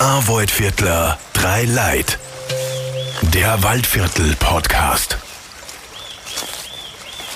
Arvoid-Viertler, 0.00 1.18
drei 1.34 1.64
Leid. 1.64 2.18
Der 3.34 3.62
Waldviertel-Podcast. 3.62 5.18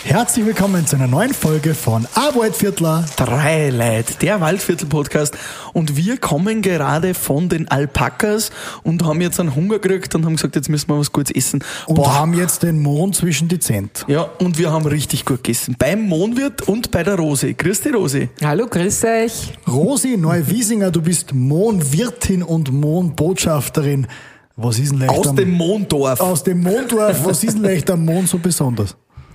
Herzlich 0.06 0.44
willkommen 0.44 0.86
zu 0.86 0.96
einer 0.96 1.06
neuen 1.06 1.32
Folge 1.32 1.74
von 1.74 2.06
Arbeitsviertler. 2.14 3.06
Drei 3.16 3.70
Leid, 3.70 4.20
der 4.20 4.38
Waldviertel-Podcast. 4.38 5.34
Und 5.72 5.96
wir 5.96 6.18
kommen 6.18 6.60
gerade 6.60 7.14
von 7.14 7.48
den 7.48 7.68
Alpakas 7.68 8.50
und 8.82 9.02
haben 9.02 9.22
jetzt 9.22 9.40
einen 9.40 9.54
Hunger 9.54 9.78
gekriegt 9.78 10.14
und 10.14 10.26
haben 10.26 10.36
gesagt, 10.36 10.56
jetzt 10.56 10.68
müssen 10.68 10.90
wir 10.90 10.98
was 10.98 11.10
Gutes 11.10 11.34
essen. 11.34 11.64
Und 11.86 11.94
Boah. 11.96 12.14
haben 12.18 12.34
jetzt 12.34 12.62
den 12.62 12.82
Mond 12.82 13.16
zwischen 13.16 13.48
die 13.48 13.58
Zent. 13.58 14.04
Ja, 14.06 14.28
und 14.40 14.58
wir 14.58 14.70
haben 14.70 14.84
richtig 14.86 15.24
gut 15.24 15.42
gegessen. 15.42 15.74
Beim 15.78 16.06
Mondwirt 16.06 16.60
und 16.68 16.90
bei 16.90 17.02
der 17.02 17.14
Rose. 17.14 17.54
Grüß 17.54 17.80
dich, 17.80 17.94
Rose. 17.94 18.28
Hallo, 18.44 18.66
grüß 18.66 19.04
euch. 19.04 19.54
Rosi 19.66 20.18
Neuwiesinger, 20.18 20.90
du 20.90 21.00
bist 21.00 21.32
Mondwirtin 21.32 22.42
und 22.42 22.70
Mondbotschafterin. 22.70 24.06
Was 24.56 24.78
ist 24.78 24.92
denn 24.92 25.00
leicht 25.00 25.10
Aus 25.10 25.28
am, 25.28 25.36
dem 25.36 25.50
Monddorf. 25.50 26.20
aus 26.20 26.44
dem 26.44 26.60
Monddorf? 26.60 27.24
Was 27.24 27.42
ist 27.42 27.54
denn 27.54 27.62
leicht 27.64 27.90
am 27.90 28.04
Mond 28.04 28.28
so 28.28 28.38
besonders? 28.38 28.94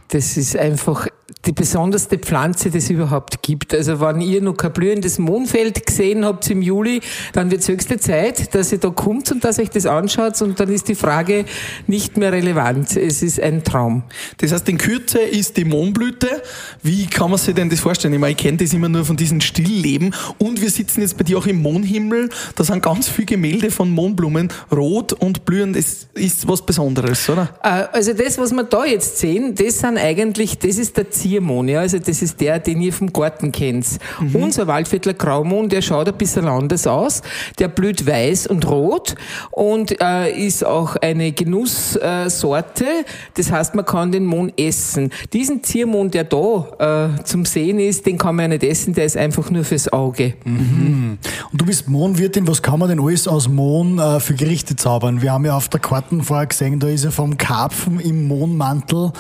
Das 0.10 0.38
ist 0.38 0.58
einfach 0.58 1.08
die 1.46 1.52
besonderste 1.52 2.18
Pflanze, 2.18 2.70
die 2.70 2.80
es 2.80 2.90
überhaupt 2.90 3.42
gibt. 3.42 3.74
Also 3.74 4.00
wenn 4.02 4.22
ihr 4.22 4.42
noch 4.42 4.56
kein 4.56 4.74
blühendes 4.74 5.20
Mondfeld 5.20 5.86
gesehen 5.86 6.26
habt 6.26 6.50
im 6.50 6.62
Juli, 6.62 7.02
dann 7.34 7.52
wird 7.52 7.62
es 7.62 7.68
höchste 7.68 7.98
Zeit, 7.98 8.54
dass 8.56 8.72
ihr 8.72 8.78
da 8.78 8.90
kommt 8.90 9.32
und 9.32 9.44
dass 9.44 9.60
euch 9.60 9.70
das 9.70 9.86
anschaut 9.86 10.42
und 10.42 10.60
dann 10.60 10.70
ist 10.72 10.88
die 10.88 10.96
Frage 10.96 11.46
nicht 11.88 12.18
mehr 12.18 12.32
relevant. 12.32 12.96
Es 12.98 13.22
ist 13.22 13.40
ein 13.40 13.64
Traum. 13.64 14.04
Das 14.38 14.52
heißt, 14.52 14.68
in 14.70 14.78
Kürze 14.78 15.20
ist 15.20 15.58
die 15.58 15.66
Mohnblüte. 15.66 16.42
Wie 16.84 17.08
kann 17.08 17.30
man 17.30 17.40
sich 17.40 17.56
denn 17.56 17.70
das 17.70 17.80
vorstellen? 17.80 18.14
Ich 18.14 18.20
meine, 18.20 18.32
ich 18.32 18.38
kenne 18.38 18.58
das 18.58 18.74
immer 18.74 18.90
nur 18.90 19.06
von 19.06 19.18
diesen 19.18 19.42
Stillleben. 19.42 20.14
Und 20.38 20.62
wir 20.62 20.70
sitzen 20.70 21.02
jetzt 21.02 21.18
bei 21.18 21.24
dir 21.24 21.38
auch 21.38 21.48
im 21.48 21.62
Mondhimmel. 21.62 22.30
Da 22.56 22.64
sind 22.64 22.82
ganz 22.82 23.10
viele 23.10 23.28
Gemälde 23.28 23.72
von 23.72 23.90
Mohnblumen. 23.90 24.50
Rot 24.72 25.14
und 25.14 25.46
blühend. 25.46 25.76
Das 25.76 26.08
ist 26.14 26.48
was 26.48 26.66
Besonderes, 26.66 27.30
oder? 27.30 27.50
Äh, 27.64 27.86
Also 27.92 28.14
das, 28.14 28.38
was 28.38 28.52
wir 28.52 28.64
da 28.64 28.86
jetzt 28.86 29.18
sehen, 29.18 29.56
das 29.56 29.80
sind 29.80 29.98
eigentlich, 29.98 30.58
das 30.58 30.78
ist 30.78 30.98
der 30.98 31.10
Ziermond, 31.20 31.70
ja. 31.70 31.80
Also 31.82 32.00
das 32.00 32.22
ist 32.22 32.40
der, 32.40 32.60
den 32.60 32.82
ihr 32.82 32.94
vom 32.94 33.12
Garten 33.12 33.52
kennt. 33.52 33.86
Unser 34.34 34.68
Waldviertler 34.68 35.14
Graumond, 35.14 35.72
der 35.72 35.82
schaut 35.82 36.08
ein 36.08 36.16
bisschen 36.16 36.48
anders 36.48 36.88
aus. 36.88 37.22
Der 37.58 37.68
blüht 37.68 38.06
weiß 38.06 38.48
und 38.48 38.70
rot 38.70 39.16
und 39.52 40.02
äh, 40.02 40.32
ist 40.32 40.66
auch 40.66 40.96
eine 40.96 41.32
Genusssorte. 41.32 42.86
Äh, 42.86 43.04
das 43.36 43.52
heißt, 43.52 43.76
man 43.76 43.86
kann 43.86 44.12
den 44.12 44.26
Mond 44.26 44.54
essen. 44.60 45.12
Diesen 45.34 45.64
Ziermond, 45.64 46.14
der 46.14 46.24
da 46.24 47.16
äh, 47.18 47.24
zum 47.24 47.46
Sehen 47.46 47.80
ist, 47.80 48.06
den 48.06 48.18
kann 48.18 48.36
man 48.36 48.44
ja 48.44 48.48
nicht 48.50 48.64
essen, 48.64 48.94
der 48.94 49.06
ist 49.06 49.18
einfach 49.18 49.50
nur 49.50 49.64
fürs 49.64 49.92
Auge. 49.92 50.34
Und 50.46 51.20
du 51.54 51.66
bist 51.66 51.88
Mohnwirtin, 51.88 52.48
was 52.48 52.62
kann 52.62 52.80
man 52.80 52.90
denn 52.90 53.00
alles 53.00 53.28
aus 53.28 53.48
Mohn 53.48 54.00
äh, 54.00 54.20
für 54.20 54.34
Gerichte 54.34 54.76
zaubern? 54.76 55.22
Wir 55.22 55.34
haben 55.34 55.46
ja 55.46 55.56
auf 55.56 55.70
der 55.70 55.80
Karten 55.80 56.24
vorher 56.24 56.48
gesehen, 56.48 56.80
da 56.80 56.88
ist 56.88 57.04
ja 57.04 57.12
vom 57.12 57.38
Karpfen 57.38 58.00
im 58.00 58.28
Mohnmantel, 58.28 59.12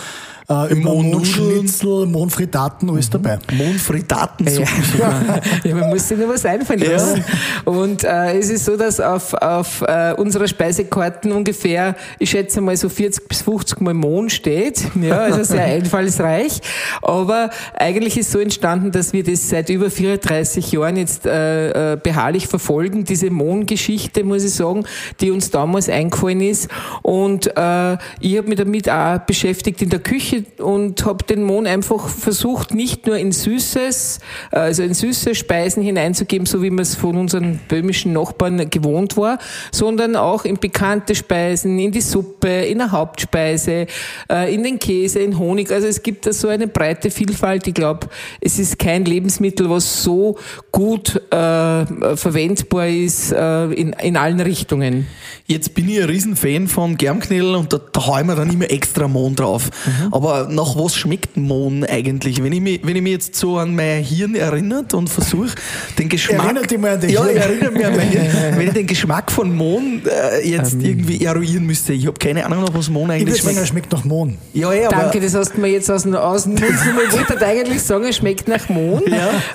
äh. 0.49 0.75
Mohnschnitzel, 0.75 2.05
Mohnfritaten, 2.07 2.89
alles 2.89 3.09
dabei. 3.09 3.37
Mohnfritatensuppe 3.53 4.67
sogar. 4.91 5.41
ja, 5.63 5.75
man 5.75 5.89
muss 5.89 6.07
sich 6.07 6.17
nur 6.17 6.29
was 6.29 6.45
einfallen 6.45 6.81
Ja. 6.81 6.91
lassen. 6.93 7.23
Und 7.65 8.03
äh, 8.03 8.37
es 8.37 8.49
ist 8.49 8.65
so, 8.65 8.75
dass 8.75 8.99
auf, 8.99 9.33
auf 9.35 9.81
äh, 9.81 10.13
unserer 10.17 10.47
Speisekarten 10.47 11.31
ungefähr, 11.31 11.95
ich 12.17 12.31
schätze 12.31 12.61
mal 12.61 12.75
so 12.75 12.89
40 12.89 13.27
bis 13.27 13.41
50 13.43 13.81
Mal 13.81 13.93
Mohn 13.93 14.29
steht. 14.29 14.83
Ja, 14.99 15.19
also 15.19 15.43
sehr 15.43 15.63
einfallsreich. 15.65 16.59
Aber 17.01 17.51
eigentlich 17.75 18.17
ist 18.17 18.31
so 18.31 18.39
entstanden, 18.39 18.91
dass 18.91 19.13
wir 19.13 19.23
das 19.23 19.49
seit 19.49 19.69
über 19.69 19.91
34 19.91 20.71
Jahren 20.71 20.97
jetzt 20.97 21.25
äh, 21.25 21.93
äh, 21.93 21.97
beharrlich 22.01 22.47
verfolgen, 22.47 23.03
diese 23.03 23.29
Mohngeschichte, 23.29 24.23
muss 24.23 24.43
ich 24.43 24.53
sagen, 24.53 24.83
die 25.21 25.31
uns 25.31 25.51
damals 25.51 25.89
eingefallen 25.89 26.41
ist. 26.41 26.69
Und 27.03 27.47
äh, 27.55 27.93
ich 28.19 28.37
habe 28.37 28.47
mich 28.47 28.57
damit 28.57 28.89
auch 28.89 29.19
beschäftigt 29.19 29.81
in 29.81 29.89
der 29.89 29.99
Küche 29.99 30.38
und 30.57 31.05
habe 31.05 31.23
den 31.23 31.43
Mohn 31.43 31.67
einfach 31.67 32.07
versucht, 32.07 32.73
nicht 32.73 33.07
nur 33.07 33.17
in 33.17 33.31
Süßes, 33.31 34.19
äh, 34.51 34.59
also 34.59 34.83
in 34.83 34.93
süße 34.93 35.35
Speisen 35.35 35.83
hineinzugeben, 35.83 36.45
so 36.45 36.61
wie 36.61 36.69
man 36.69 36.83
es 36.83 36.95
von 36.95 37.15
unseren 37.17 37.59
böhmischen 37.67 38.13
Nachbarn 38.13 38.69
gewohnt 38.69 39.17
war, 39.17 39.39
sondern 39.71 40.15
auch 40.15 40.45
in 40.45 40.57
pikante 40.57 41.15
Speisen, 41.15 41.79
in 41.79 41.91
die 41.91 42.01
Suppe, 42.01 42.47
in 42.47 42.79
der 42.79 42.91
Hauptspeise, 42.91 43.87
äh, 44.31 44.53
in 44.53 44.63
den 44.63 44.79
Käse, 44.79 45.19
in 45.19 45.37
Honig. 45.37 45.71
Also 45.71 45.87
es 45.87 46.03
gibt 46.03 46.25
da 46.25 46.33
so 46.33 46.47
eine 46.47 46.67
breite 46.67 47.11
Vielfalt. 47.11 47.67
Ich 47.67 47.73
glaube, 47.73 48.07
es 48.41 48.59
ist 48.59 48.79
kein 48.79 49.05
Lebensmittel, 49.05 49.69
was 49.69 50.03
so 50.03 50.37
gut 50.71 51.15
äh, 51.31 52.15
verwendbar 52.15 52.87
ist 52.87 53.31
äh, 53.31 53.65
in, 53.65 53.93
in 53.93 54.17
allen 54.17 54.39
Richtungen. 54.39 55.07
Jetzt 55.45 55.73
bin 55.73 55.89
ich 55.89 55.99
ein 55.99 56.09
Riesenfan 56.09 56.67
von 56.67 56.97
Germknödel 56.97 57.55
und 57.55 57.73
da, 57.73 57.79
da 57.91 58.05
hau 58.05 58.19
ich 58.19 58.25
mir 58.25 58.35
dann 58.35 58.51
immer 58.51 58.69
extra 58.69 59.07
Mohn 59.07 59.35
drauf. 59.35 59.69
Mhm. 59.85 60.13
Aber 60.13 60.28
nach 60.49 60.75
was 60.75 60.95
schmeckt 60.95 61.37
Mohn 61.37 61.83
eigentlich? 61.83 62.43
Wenn 62.43 62.53
ich 62.53 62.61
mich, 62.61 62.79
wenn 62.83 62.95
ich 62.95 63.01
mich 63.01 63.13
jetzt 63.13 63.35
so 63.35 63.57
an 63.57 63.75
mein 63.75 64.03
Hirn 64.03 64.35
erinnert 64.35 64.93
und 64.93 65.09
versuche, 65.09 65.55
den 65.97 66.09
Geschmack... 66.09 66.45
Erinnert 66.45 66.71
dich 66.71 66.77
mal 66.77 66.91
an 66.91 67.01
dein 67.01 67.09
Ja, 67.09 67.27
ich 67.27 67.37
erinnere 67.37 67.71
mich 67.71 67.85
an 67.85 67.95
mein 67.95 68.09
Hirn. 68.09 68.27
Wenn 68.57 68.67
ich 68.67 68.73
den 68.73 68.87
Geschmack 68.87 69.31
von 69.31 69.55
Mohn 69.55 70.01
äh, 70.05 70.49
jetzt 70.49 70.75
irgendwie 70.81 71.23
eruieren 71.23 71.65
müsste, 71.65 71.93
ich 71.93 72.07
habe 72.07 72.17
keine 72.17 72.45
Ahnung, 72.45 72.63
nach 72.63 72.73
was 72.73 72.89
Mohn 72.89 73.09
Ähm. 73.09 73.17
Ich 73.17 73.21
eigentlich 73.21 73.43
würde 73.43 73.55
sagen, 73.55 73.57
er 73.57 73.65
schmeckt. 73.65 73.87
schmeckt 73.89 73.91
nach 73.91 74.05
Mohn. 74.05 74.37
Ja, 74.53 74.73
ja, 74.73 74.87
aber... 74.87 75.03
Danke, 75.03 75.19
das 75.19 75.33
hast 75.35 75.55
du 75.55 75.61
mir 75.61 75.69
jetzt 75.69 75.89
aus 75.89 76.03
dem, 76.03 76.15
aus 76.15 76.43
dem 76.43 76.53
Mund 76.53 76.61
genommen. 76.61 76.99
Ich 77.09 77.29
wollte 77.29 77.45
eigentlich 77.45 77.81
sagen, 77.81 78.05
es 78.05 78.17
schmeckt 78.17 78.47
nach 78.47 78.69
Mohn. 78.69 79.03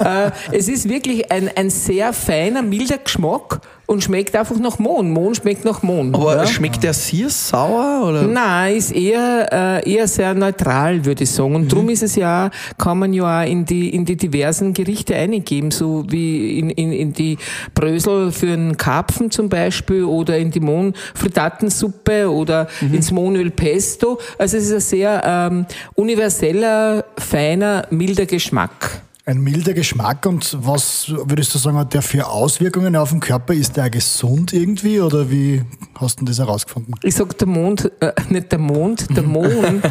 Äh, 0.00 0.30
es 0.52 0.68
ist 0.68 0.88
wirklich 0.88 1.30
ein, 1.30 1.50
ein 1.54 1.70
sehr 1.70 2.12
feiner, 2.12 2.62
milder 2.62 2.98
Geschmack 2.98 3.60
und 3.86 4.02
schmeckt 4.02 4.34
einfach 4.34 4.58
nach 4.58 4.78
Mohn. 4.78 5.10
Mohn 5.10 5.34
schmeckt 5.34 5.64
nach 5.64 5.82
Mohn. 5.82 6.14
Aber 6.14 6.36
ja. 6.36 6.46
schmeckt 6.46 6.82
der 6.82 6.94
sehr 6.94 7.28
sauer? 7.28 8.08
Oder? 8.08 8.22
Nein, 8.22 8.76
ist 8.76 8.92
eher, 8.92 9.82
äh, 9.84 9.92
eher 9.92 10.08
sehr 10.08 10.34
neutral, 10.34 11.04
würde 11.04 11.24
ich 11.24 11.30
sagen. 11.30 11.54
Und 11.54 11.72
drum 11.72 11.88
ist 11.90 12.02
es 12.02 12.16
ja, 12.16 12.50
kann 12.78 12.98
man 12.98 13.12
ja 13.12 13.42
auch 13.42 13.46
in 13.46 13.64
die, 13.64 13.90
in 13.90 14.04
die 14.04 14.16
diversen 14.16 14.72
Gerichte 14.72 15.14
eingeben, 15.14 15.70
so 15.70 16.04
wie 16.08 16.58
in, 16.58 16.70
in, 16.70 16.92
in 16.92 17.12
die 17.12 17.36
Brösel 17.74 18.32
für 18.32 18.52
einen 18.52 18.76
Karpfen 18.76 19.30
zum 19.30 19.48
Beispiel 19.48 20.04
oder 20.04 20.38
in 20.38 20.50
die 20.50 20.60
Mohnfritatensuppe 20.60 22.30
oder 22.30 22.68
ins 22.80 23.10
Mohnöl 23.10 23.50
Pesto. 23.50 24.18
Also 24.38 24.56
es 24.56 24.64
ist 24.64 24.72
ein 24.72 24.80
sehr 24.80 25.22
ähm, 25.24 25.66
universeller, 25.94 27.04
feiner, 27.18 27.86
milder 27.90 28.26
Geschmack. 28.26 29.02
Ein 29.26 29.40
milder 29.40 29.72
Geschmack 29.72 30.26
und 30.26 30.54
was 30.60 31.08
würdest 31.08 31.54
du 31.54 31.58
sagen, 31.58 31.78
hat 31.78 31.94
der 31.94 32.02
für 32.02 32.26
Auswirkungen 32.26 32.94
auf 32.94 33.08
den 33.08 33.20
Körper? 33.20 33.54
Ist 33.54 33.74
der 33.74 33.88
gesund 33.88 34.52
irgendwie 34.52 35.00
oder 35.00 35.30
wie 35.30 35.62
hast 35.94 36.20
du 36.20 36.26
das 36.26 36.38
herausgefunden? 36.38 36.94
Ich 37.02 37.14
sag 37.14 37.38
der 37.38 37.48
Mond, 37.48 37.90
äh, 38.00 38.12
nicht 38.28 38.52
der 38.52 38.58
Mond, 38.58 39.16
der 39.16 39.22
Mond, 39.22 39.82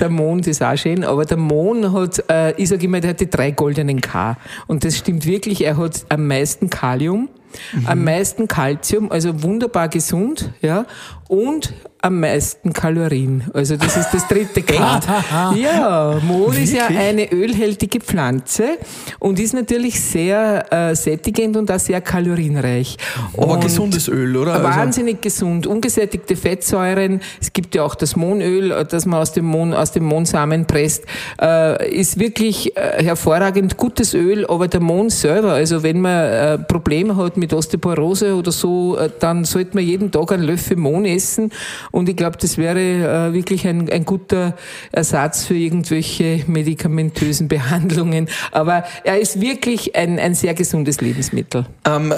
der 0.00 0.08
Mond 0.08 0.48
ist 0.48 0.64
auch 0.64 0.76
schön, 0.76 1.04
aber 1.04 1.24
der 1.24 1.36
Mond 1.36 1.92
hat, 1.92 2.24
äh, 2.28 2.60
ich 2.60 2.70
sag 2.70 2.82
immer, 2.82 2.98
der 2.98 3.10
hat 3.10 3.20
die 3.20 3.30
drei 3.30 3.52
goldenen 3.52 4.00
K. 4.00 4.36
Und 4.66 4.84
das 4.84 4.98
stimmt 4.98 5.26
wirklich, 5.26 5.64
er 5.64 5.76
hat 5.76 6.04
am 6.08 6.26
meisten 6.26 6.68
Kalium, 6.68 7.28
am 7.84 8.02
meisten 8.02 8.48
Calcium, 8.48 9.12
also 9.12 9.44
wunderbar 9.44 9.90
gesund, 9.90 10.52
ja, 10.60 10.86
und 11.32 11.72
am 12.04 12.18
meisten 12.20 12.72
Kalorien. 12.72 13.44
Also 13.54 13.76
das 13.76 13.96
ist 13.96 14.10
das 14.12 14.26
dritte 14.26 14.60
K. 14.60 15.00
ja, 15.56 16.18
Mohn 16.26 16.56
ist 16.56 16.74
ja 16.74 16.88
eine 16.88 17.32
ölhältige 17.32 18.00
Pflanze 18.00 18.76
und 19.20 19.38
ist 19.38 19.54
natürlich 19.54 20.00
sehr 20.00 20.66
äh, 20.72 20.96
sättigend 20.96 21.56
und 21.56 21.70
auch 21.70 21.78
sehr 21.78 22.00
kalorienreich. 22.00 22.96
Aber 23.36 23.52
Und- 23.54 23.60
gesundes 23.60 24.08
Öl, 24.08 24.36
oder? 24.36 24.54
Also- 24.54 24.64
Wahnsinnig 24.64 25.22
gesund. 25.22 25.66
Ungesättigte 25.68 26.34
Fettsäuren. 26.34 27.20
Es 27.40 27.52
gibt 27.52 27.76
ja 27.76 27.84
auch 27.84 27.94
das 27.94 28.16
Mohnöl, 28.16 28.72
äh, 28.72 28.84
das 28.84 29.06
man 29.06 29.20
aus 29.20 29.32
dem 29.32 29.44
Mohn, 29.46 29.72
aus 29.72 29.92
dem 29.92 30.04
Mohnsamen 30.04 30.66
presst. 30.66 31.04
Äh, 31.40 31.88
ist 31.94 32.18
wirklich 32.18 32.76
äh, 32.76 33.04
hervorragend 33.04 33.76
gutes 33.76 34.12
Öl, 34.12 34.44
aber 34.46 34.66
der 34.66 34.80
Mohn 34.80 35.08
selber, 35.08 35.52
also 35.52 35.84
wenn 35.84 36.00
man 36.00 36.24
äh, 36.24 36.58
Probleme 36.58 37.16
hat 37.16 37.36
mit 37.36 37.54
Osteoporose 37.54 38.34
oder 38.34 38.50
so, 38.50 38.98
äh, 38.98 39.08
dann 39.20 39.44
sollte 39.44 39.76
man 39.76 39.84
jeden 39.84 40.10
Tag 40.10 40.32
einen 40.32 40.42
Löffel 40.42 40.76
Mohn 40.76 41.04
essen. 41.04 41.21
Und 41.90 42.08
ich 42.08 42.16
glaube, 42.16 42.36
das 42.40 42.58
wäre 42.58 43.28
äh, 43.30 43.32
wirklich 43.32 43.66
ein, 43.66 43.88
ein 43.90 44.04
guter 44.04 44.56
Ersatz 44.90 45.44
für 45.44 45.54
irgendwelche 45.54 46.44
medikamentösen 46.46 47.48
Behandlungen. 47.48 48.28
Aber 48.50 48.84
er 49.04 49.20
ist 49.20 49.40
wirklich 49.40 49.94
ein, 49.96 50.18
ein 50.18 50.34
sehr 50.34 50.54
gesundes 50.54 51.00
Lebensmittel. 51.00 51.66
Ähm, 51.86 52.12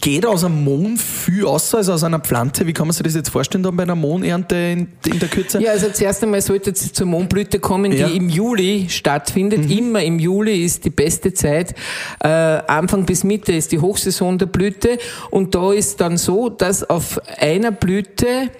geht 0.00 0.26
aus 0.26 0.44
einem 0.44 0.64
Mohn 0.64 0.96
viel 0.96 1.46
aus, 1.46 1.74
also 1.74 1.92
aus 1.92 2.04
einer 2.04 2.20
Pflanze? 2.20 2.66
Wie 2.66 2.72
kann 2.72 2.86
man 2.86 2.94
sich 2.94 3.02
das 3.04 3.14
jetzt 3.14 3.30
vorstellen 3.30 3.62
dann 3.62 3.76
bei 3.76 3.82
einer 3.84 3.94
Mohnernte 3.94 4.56
in, 4.56 4.88
in 5.06 5.18
der 5.18 5.28
Kürze? 5.28 5.60
Ja, 5.62 5.72
also 5.72 5.88
zuerst 5.90 6.22
einmal 6.22 6.40
sollte 6.40 6.70
es 6.70 6.92
zur 6.92 7.06
Mohnblüte 7.06 7.58
kommen, 7.58 7.92
Ja. 7.92 8.08
die 8.08 8.16
im 8.16 8.28
Juli 8.28 8.86
stattfindet. 8.88 9.70
Immer 9.70 10.02
im 10.02 10.18
Juli 10.18 10.64
ist 10.64 10.84
die 10.84 10.90
beste 10.90 11.32
Zeit. 11.34 11.74
Äh, 12.20 12.28
Anfang 12.28 13.04
bis 13.06 13.24
Mitte 13.24 13.52
ist 13.52 13.72
die 13.72 13.78
Hochsaison 13.78 14.38
der 14.38 14.46
Blüte. 14.46 14.98
Und 15.30 15.54
da 15.54 15.72
ist 15.72 16.00
dann 16.00 16.16
so, 16.16 16.48
dass 16.48 16.88
auf 16.88 17.20
einer 17.62 17.70
Blüte 17.70 18.50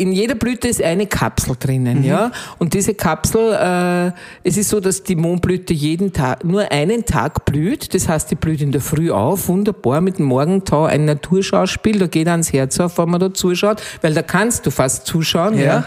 in 0.00 0.12
jeder 0.12 0.36
Blüte 0.36 0.68
ist 0.68 0.80
eine 0.80 1.06
Kapsel 1.06 1.56
drinnen, 1.58 1.98
Mhm. 1.98 2.04
ja. 2.04 2.30
Und 2.58 2.74
diese 2.74 2.94
Kapsel, 2.94 3.52
äh, 3.52 4.12
es 4.48 4.56
ist 4.56 4.68
so, 4.68 4.78
dass 4.78 5.02
die 5.02 5.16
Mondblüte 5.16 5.74
jeden 5.74 6.12
Tag, 6.12 6.44
nur 6.44 6.70
einen 6.70 7.04
Tag 7.04 7.44
blüht. 7.44 7.92
Das 7.92 8.08
heißt, 8.08 8.30
die 8.30 8.36
blüht 8.36 8.60
in 8.60 8.70
der 8.70 8.80
Früh 8.80 9.10
auf, 9.10 9.48
wunderbar 9.48 10.00
mit 10.00 10.18
dem 10.18 10.26
Morgentau, 10.26 10.84
ein 10.84 11.06
Naturschauspiel. 11.06 11.98
Da 11.98 12.06
geht 12.06 12.28
ans 12.28 12.52
Herz 12.52 12.78
auf, 12.78 12.98
wenn 12.98 13.08
man 13.10 13.20
da 13.20 13.34
zuschaut, 13.34 13.82
weil 14.00 14.14
da 14.14 14.22
kannst 14.22 14.64
du 14.66 14.70
fast 14.70 15.06
zuschauen, 15.06 15.58
ja. 15.58 15.64
Ja. 15.64 15.84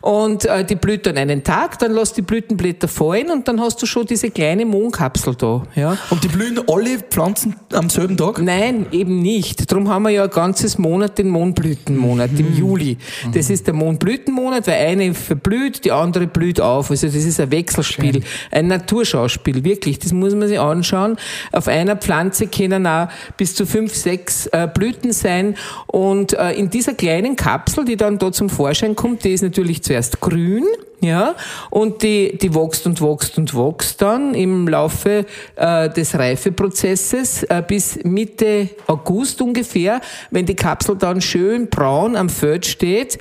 Und 0.00 0.44
äh, 0.46 0.64
die 0.64 0.76
blüht 0.76 1.06
dann 1.06 1.18
einen 1.18 1.44
Tag, 1.44 1.78
dann 1.80 1.92
lässt 1.92 2.16
die 2.16 2.22
Blütenblätter 2.22 2.88
fallen 2.88 3.30
und 3.30 3.46
dann 3.46 3.60
hast 3.60 3.80
du 3.82 3.86
schon 3.86 4.06
diese 4.06 4.30
kleine 4.30 4.64
Mondkapsel 4.64 5.34
da, 5.36 5.62
ja. 5.74 5.96
Und 6.10 6.24
die 6.24 6.28
blühen 6.28 6.60
alle 6.68 6.98
Pflanzen 6.98 7.54
am 7.72 7.90
selben 7.90 8.16
Tag? 8.16 8.40
Nein, 8.40 8.86
eben 8.90 9.20
nicht. 9.22 9.70
Darum 9.70 9.88
haben 9.88 10.02
wir 10.04 10.10
ja 10.10 10.24
ein 10.24 10.30
ganzes 10.30 10.78
Monat 10.78 11.18
den 11.18 11.28
Mondblütenmonat 11.28 12.30
im 12.38 12.54
Juli. 12.54 12.87
Das 13.32 13.50
ist 13.50 13.66
der 13.66 13.74
Mondblütenmonat, 13.74 14.66
weil 14.66 14.86
eine 14.86 15.14
verblüht, 15.14 15.84
die 15.84 15.92
andere 15.92 16.26
blüht 16.26 16.60
auf. 16.60 16.90
Also 16.90 17.06
das 17.06 17.16
ist 17.16 17.40
ein 17.40 17.50
Wechselspiel, 17.50 18.22
ein 18.50 18.68
Naturschauspiel, 18.68 19.64
wirklich. 19.64 19.98
Das 19.98 20.12
muss 20.12 20.34
man 20.34 20.48
sich 20.48 20.58
anschauen. 20.58 21.16
Auf 21.52 21.68
einer 21.68 21.96
Pflanze 21.96 22.46
können 22.46 22.86
auch 22.86 23.08
bis 23.36 23.54
zu 23.54 23.66
fünf, 23.66 23.94
sechs 23.94 24.46
äh, 24.46 24.68
Blüten 24.72 25.12
sein. 25.12 25.56
Und 25.86 26.32
äh, 26.32 26.52
in 26.52 26.70
dieser 26.70 26.94
kleinen 26.94 27.36
Kapsel, 27.36 27.84
die 27.84 27.96
dann 27.96 28.18
da 28.18 28.32
zum 28.32 28.48
Vorschein 28.48 28.96
kommt, 28.96 29.24
die 29.24 29.32
ist 29.32 29.42
natürlich 29.42 29.82
zuerst 29.82 30.20
grün. 30.20 30.64
Ja, 31.00 31.36
und 31.70 32.02
die, 32.02 32.36
die 32.38 32.52
wächst 32.52 32.84
und 32.84 33.00
wächst 33.00 33.38
und 33.38 33.54
wächst 33.54 34.02
dann 34.02 34.34
im 34.34 34.66
Laufe 34.66 35.26
äh, 35.54 35.88
des 35.90 36.18
Reifeprozesses 36.18 37.44
äh, 37.44 37.62
bis 37.64 38.02
Mitte 38.02 38.70
August 38.88 39.40
ungefähr, 39.40 40.00
wenn 40.32 40.44
die 40.44 40.56
Kapsel 40.56 40.96
dann 40.96 41.20
schön 41.20 41.68
braun 41.68 42.16
am 42.16 42.28
Feld 42.28 42.66
steht. 42.66 43.18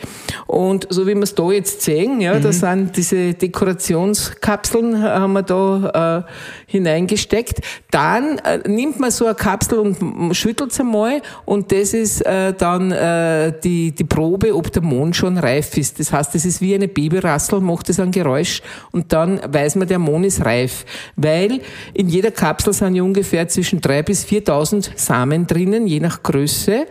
Und 0.47 0.87
so 0.89 1.05
wie 1.05 1.13
wir 1.13 1.21
es 1.21 1.35
da 1.35 1.51
jetzt 1.51 1.83
sehen, 1.83 2.19
ja, 2.19 2.39
da 2.39 2.51
sind 2.51 2.97
diese 2.97 3.35
Dekorationskapseln, 3.35 4.95
äh, 4.95 4.97
haben 4.97 5.33
wir 5.33 5.43
da 5.43 6.25
äh, 6.25 6.31
hineingesteckt. 6.65 7.61
Dann 7.91 8.39
äh, 8.39 8.67
nimmt 8.67 8.99
man 8.99 9.11
so 9.11 9.25
eine 9.25 9.35
Kapsel 9.35 9.77
und 9.77 10.35
schüttelt 10.35 10.73
sie 10.73 10.81
einmal 10.81 11.21
und 11.45 11.71
das 11.71 11.93
ist 11.93 12.25
äh, 12.25 12.53
dann 12.53 12.91
äh, 12.91 13.53
die, 13.63 13.91
die 13.91 14.03
Probe, 14.03 14.55
ob 14.55 14.71
der 14.71 14.81
Mond 14.81 15.15
schon 15.15 15.37
reif 15.37 15.77
ist. 15.77 15.99
Das 15.99 16.11
heißt, 16.11 16.33
das 16.33 16.43
ist 16.43 16.59
wie 16.59 16.73
eine 16.73 16.87
Babyrassel, 16.87 17.66
macht 17.67 17.89
es 17.89 17.99
ein 17.99 18.11
Geräusch 18.11 18.61
und 18.91 19.13
dann 19.13 19.39
weiß 19.45 19.75
man, 19.75 19.87
der 19.87 19.99
Mond 19.99 20.25
ist 20.25 20.43
reif. 20.43 20.85
Weil 21.15 21.61
in 21.93 22.09
jeder 22.09 22.31
Kapsel 22.31 22.73
sind 22.73 22.95
ja 22.95 23.03
ungefähr 23.03 23.47
zwischen 23.47 23.81
3.000 23.81 24.03
bis 24.03 24.25
4.000 24.25 24.89
Samen 24.95 25.45
drinnen, 25.45 25.85
je 25.87 25.99
nach 25.99 26.23
Größe. 26.23 26.87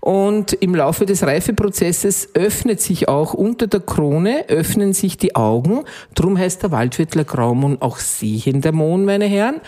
Und 0.00 0.52
im 0.54 0.74
Laufe 0.74 1.06
des 1.06 1.22
Reifeprozesses 1.22 2.28
öffnet 2.34 2.80
sich 2.80 3.08
auch 3.08 3.32
unter 3.34 3.66
der 3.66 3.80
Krone, 3.80 4.48
öffnen 4.48 4.92
sich 4.92 5.16
die 5.16 5.34
Augen. 5.34 5.84
Drum 6.14 6.36
heißt 6.38 6.62
der 6.62 6.70
Waldviertler 6.70 7.24
Graumond 7.24 7.80
auch 7.80 7.98
sehender 7.98 8.72
Mond, 8.72 9.06
meine 9.06 9.26
Herren. 9.26 9.60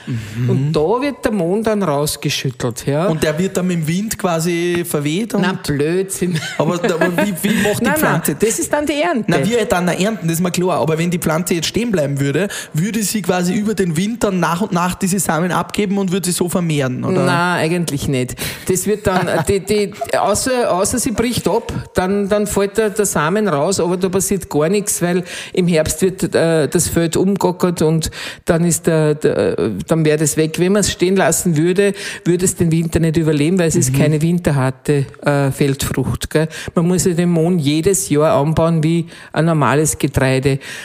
Und 0.49 0.73
da 0.73 1.01
wird 1.01 1.25
der 1.25 1.33
Mond 1.33 1.67
dann 1.67 1.83
rausgeschüttelt. 1.83 2.87
Ja. 2.87 3.07
Und 3.07 3.23
der 3.23 3.39
wird 3.39 3.57
dann 3.57 3.67
mit 3.67 3.79
dem 3.79 3.89
Wind 3.89 4.19
quasi 4.19 4.85
verweht? 4.87 5.35
Und, 5.35 5.43
Na, 5.43 5.53
Blödsinn. 5.53 6.39
aber, 6.59 6.75
aber 6.75 7.17
wie, 7.25 7.35
wie 7.43 7.63
macht 7.63 7.81
die 7.81 7.85
Nein, 7.85 7.95
nein, 7.95 7.97
Pflanze 7.97 8.37
das 8.39 8.59
ist 8.59 8.73
dann 8.73 8.87
die 8.87 9.01
Ernte. 9.01 9.25
Na, 9.29 9.45
wir 9.45 9.65
dann 9.65 9.89
ernten, 9.89 10.29
das 10.29 10.41
mir 10.47 10.53
klar. 10.53 10.81
Aber 10.81 10.99
wenn 10.99 11.11
die 11.11 11.19
Pflanze 11.19 11.55
jetzt 11.55 11.67
stehen 11.67 11.91
bleiben 11.91 12.21
würde, 12.21 12.49
würde 12.73 13.03
sie 13.03 13.23
quasi 13.23 13.55
über 13.55 13.75
den 13.75 13.97
Winter 13.97 14.31
nach 14.31 14.63
und 14.63 14.73
nach 14.73 14.95
diese 14.95 15.19
Samen 15.19 15.53
abgeben 15.53 15.99
und 15.99 16.13
würde 16.13 16.27
sie 16.27 16.33
so 16.33 16.49
vermehren, 16.49 17.05
oder? 17.05 17.25
Na, 17.25 17.55
eigentlich 17.55 18.09
nicht. 18.09 18.37
Das 18.69 18.87
wird 18.87 19.07
dann, 19.07 19.29
die, 19.49 19.61
die, 19.61 19.93
außer, 20.19 20.73
außer 20.73 20.99
sie 20.99 21.13
bricht 21.13 21.49
ab, 21.49 21.73
dann, 21.95 22.29
dann 22.29 22.47
fällt 22.47 22.79
der, 22.79 22.91
der 22.91 23.07
Samen 23.07 23.49
raus, 23.49 23.81
aber 23.81 23.97
da 23.97 24.09
passiert 24.09 24.49
gar 24.51 24.69
nichts, 24.69 25.03
weil 25.03 25.25
im 25.53 25.67
Herbst 25.67 26.03
wird 26.03 26.35
äh, 26.35 26.69
das 26.69 26.89
Feld 26.89 27.17
umgockert 27.17 27.83
und 27.83 28.11
dann 28.45 28.65
ist 28.65 28.87
der, 28.87 29.15
der 29.15 29.57
dann 29.87 30.05
wäre 30.05 30.19
das 30.19 30.37
weg. 30.37 30.59
Wenn 30.59 30.73
man 30.73 30.81
es 30.81 30.93
stehen 30.93 31.17
lassen 31.17 31.57
würde, 31.57 31.95
würde 32.25 32.45
es 32.45 32.57
den 32.57 32.71
Winter 32.71 33.01
nicht 33.01 33.17
überleben, 33.17 33.59
weil 33.59 33.69
es 33.69 33.77
ist 33.77 33.95
keine 33.95 34.21
winterharte 34.23 35.07
äh, 35.23 35.51
Feldfrucht. 35.51 36.31
Gell? 36.31 36.49
Man 36.75 36.87
muss 36.87 37.05
ja 37.05 37.13
den 37.13 37.31
Mohn 37.31 37.59
jedes 37.59 38.09
Jahr 38.09 38.41
anbauen 38.41 38.83
wie 38.83 39.07
ein 39.33 39.45
normales 39.45 39.99
Getreide. 39.99 40.36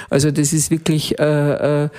Also 0.09 0.31
das 0.31 0.53
ist 0.53 0.71
wirklich 0.71 1.19
äh, 1.19 1.85
äh, 1.85 1.89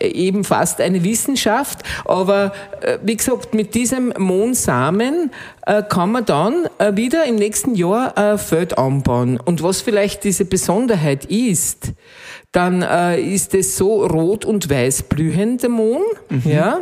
eben 0.00 0.44
fast 0.44 0.80
eine 0.80 1.04
Wissenschaft. 1.04 1.80
Aber 2.04 2.52
äh, 2.80 2.98
wie 3.02 3.16
gesagt, 3.16 3.54
mit 3.54 3.74
diesem 3.74 4.12
Mohnsamen 4.18 5.30
äh, 5.66 5.82
kann 5.82 6.12
man 6.12 6.24
dann 6.24 6.68
äh, 6.78 6.96
wieder 6.96 7.24
im 7.24 7.36
nächsten 7.36 7.74
Jahr 7.74 8.16
äh, 8.16 8.38
Feld 8.38 8.78
anbauen. 8.78 9.38
Und 9.44 9.62
was 9.62 9.80
vielleicht 9.80 10.24
diese 10.24 10.44
Besonderheit 10.44 11.24
ist, 11.26 11.92
dann 12.52 12.82
äh, 12.82 13.20
ist 13.20 13.54
es 13.54 13.76
so 13.76 14.06
rot 14.06 14.44
und 14.44 14.70
weiß 14.70 15.04
blühend, 15.04 15.62
der 15.62 15.70
Mohn. 15.70 16.02
Ja. 16.44 16.80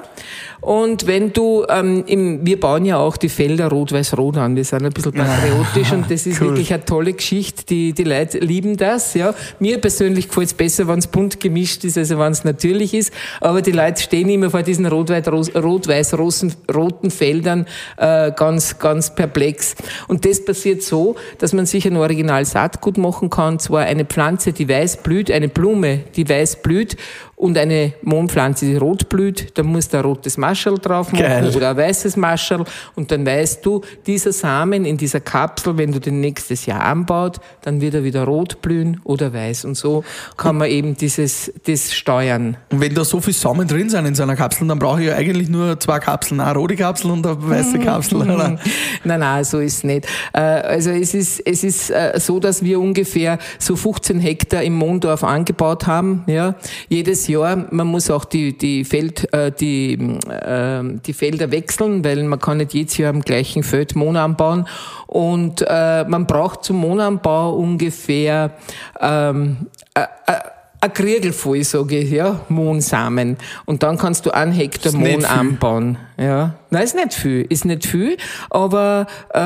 Und 0.64 1.06
wenn 1.06 1.32
du, 1.34 1.66
ähm, 1.68 2.04
im, 2.06 2.46
wir 2.46 2.58
bauen 2.58 2.86
ja 2.86 2.96
auch 2.96 3.18
die 3.18 3.28
Felder 3.28 3.68
rot-weiß-rot 3.68 4.38
an, 4.38 4.56
wir 4.56 4.64
sind 4.64 4.82
ein 4.82 4.94
bisschen 4.94 5.12
patriotisch 5.12 5.92
und 5.92 6.10
das 6.10 6.26
ist 6.26 6.34
Cool. 6.40 6.48
wirklich 6.48 6.72
eine 6.72 6.86
tolle 6.86 7.12
Geschichte, 7.12 7.66
die, 7.66 7.92
die 7.92 8.04
Leute 8.04 8.38
lieben 8.38 8.78
das. 8.78 9.12
Ja. 9.12 9.34
Mir 9.58 9.78
persönlich 9.78 10.28
gefällt 10.28 10.46
es 10.46 10.54
besser, 10.54 10.88
wenn 10.88 11.00
es 11.00 11.06
bunt 11.06 11.38
gemischt 11.38 11.84
ist, 11.84 11.98
also 11.98 12.18
wenn 12.18 12.32
es 12.32 12.44
natürlich 12.44 12.94
ist, 12.94 13.12
aber 13.42 13.60
die 13.60 13.72
Leute 13.72 14.00
stehen 14.00 14.30
immer 14.30 14.50
vor 14.50 14.62
diesen 14.62 14.86
rot-weiß-roten 14.86 17.10
Feldern 17.10 17.66
äh, 17.98 18.32
ganz, 18.32 18.78
ganz 18.78 19.14
perplex. 19.14 19.74
Und 20.08 20.24
das 20.24 20.42
passiert 20.42 20.82
so, 20.82 21.16
dass 21.38 21.52
man 21.52 21.66
sich 21.66 21.86
ein 21.86 21.98
Original 21.98 22.46
Saatgut 22.46 22.96
machen 22.96 23.28
kann, 23.28 23.58
zwar 23.58 23.82
eine 23.82 24.06
Pflanze, 24.06 24.54
die 24.54 24.66
weiß 24.66 25.02
blüht, 25.02 25.30
eine 25.30 25.48
Blume, 25.48 26.00
die 26.16 26.26
weiß 26.26 26.62
blüht 26.62 26.96
und 27.36 27.56
eine 27.58 27.92
Mondpflanze, 28.02 28.66
die 28.66 28.76
rot 28.76 29.08
blüht, 29.08 29.56
dann 29.58 29.66
musst 29.66 29.92
du 29.92 29.98
ein 29.98 30.04
rotes 30.04 30.36
Mascherl 30.36 30.78
drauf 30.78 31.12
machen 31.12 31.24
Geil. 31.24 31.52
oder 31.54 31.70
ein 31.70 31.76
weißes 31.76 32.16
Mascherl 32.16 32.64
und 32.94 33.10
dann 33.10 33.26
weißt 33.26 33.64
du, 33.64 33.82
dieser 34.06 34.32
Samen 34.32 34.84
in 34.84 34.96
dieser 34.96 35.20
Kapsel, 35.20 35.76
wenn 35.78 35.92
du 35.92 36.00
den 36.00 36.20
nächstes 36.20 36.66
Jahr 36.66 36.82
anbaut, 36.82 37.40
dann 37.62 37.80
wird 37.80 37.94
er 37.94 38.04
wieder 38.04 38.24
rot 38.24 38.62
blühen 38.62 39.00
oder 39.04 39.32
weiß 39.32 39.64
und 39.64 39.76
so 39.76 40.04
kann 40.36 40.56
man 40.56 40.68
eben 40.68 40.96
dieses, 40.96 41.52
das 41.66 41.92
steuern. 41.94 42.56
Und 42.70 42.80
wenn 42.80 42.94
da 42.94 43.04
so 43.04 43.20
viele 43.20 43.34
Samen 43.34 43.66
drin 43.66 43.90
sind 43.90 44.06
in 44.06 44.14
so 44.14 44.22
einer 44.22 44.36
Kapsel, 44.36 44.66
dann 44.68 44.78
brauche 44.78 45.00
ich 45.00 45.08
ja 45.08 45.14
eigentlich 45.16 45.48
nur 45.48 45.78
zwei 45.80 45.98
Kapseln, 45.98 46.40
eine 46.40 46.54
rote 46.58 46.76
Kapsel 46.76 47.10
und 47.10 47.26
eine 47.26 47.36
weiße 47.48 47.78
Kapsel. 47.78 48.18
Oder? 48.22 48.58
Nein, 49.04 49.20
nein, 49.20 49.44
so 49.44 49.58
ist 49.58 49.78
es 49.78 49.84
nicht. 49.84 50.06
Äh, 50.32 50.40
Also 50.40 50.90
es 50.90 51.14
ist, 51.14 51.40
es 51.46 51.64
ist 51.64 51.90
äh, 51.90 52.18
so, 52.18 52.40
dass 52.40 52.62
wir 52.62 52.80
ungefähr 52.80 53.38
so 53.58 53.76
15 53.76 54.18
Hektar 54.20 54.62
im 54.62 54.74
Mondorf 54.74 55.24
angebaut 55.24 55.86
haben. 55.86 56.24
Ja, 56.26 56.54
jedes 56.88 57.23
Jahr. 57.28 57.66
Man 57.70 57.86
muss 57.86 58.10
auch 58.10 58.24
die 58.24 58.56
die 58.56 58.84
Feld 58.84 59.32
äh, 59.32 59.50
die 59.52 59.94
äh, 59.94 60.82
die 61.04 61.12
Felder 61.12 61.50
wechseln, 61.50 62.04
weil 62.04 62.22
man 62.24 62.38
kann 62.38 62.58
nicht 62.58 62.74
jedes 62.74 62.96
Jahr 62.96 63.10
am 63.10 63.22
gleichen 63.22 63.62
Feld 63.62 63.96
Mohn 63.96 64.16
anbauen. 64.16 64.66
Und 65.06 65.64
äh, 65.66 66.04
man 66.04 66.26
braucht 66.26 66.64
zum 66.64 66.76
Mohnanbau 66.78 67.54
ungefähr 67.54 68.52
ähm, 69.00 69.68
äh, 69.94 70.02
äh, 70.02 70.38
ein 70.84 70.92
Kriegel 70.92 71.32
voll, 71.32 71.64
sage 71.64 71.98
ich, 71.98 72.10
ja, 72.10 72.40
Mohnsamen. 72.48 73.38
Und 73.64 73.82
dann 73.82 73.96
kannst 73.96 74.26
du 74.26 74.30
einen 74.30 74.52
Hektar 74.52 74.92
Mohn 74.92 75.24
anbauen. 75.24 75.98
Ja. 76.16 76.54
Nein, 76.70 76.82
ist 76.82 76.94
nicht 76.94 77.14
viel, 77.14 77.46
ist 77.48 77.64
nicht 77.64 77.86
viel, 77.86 78.16
aber 78.50 79.06
äh, 79.30 79.36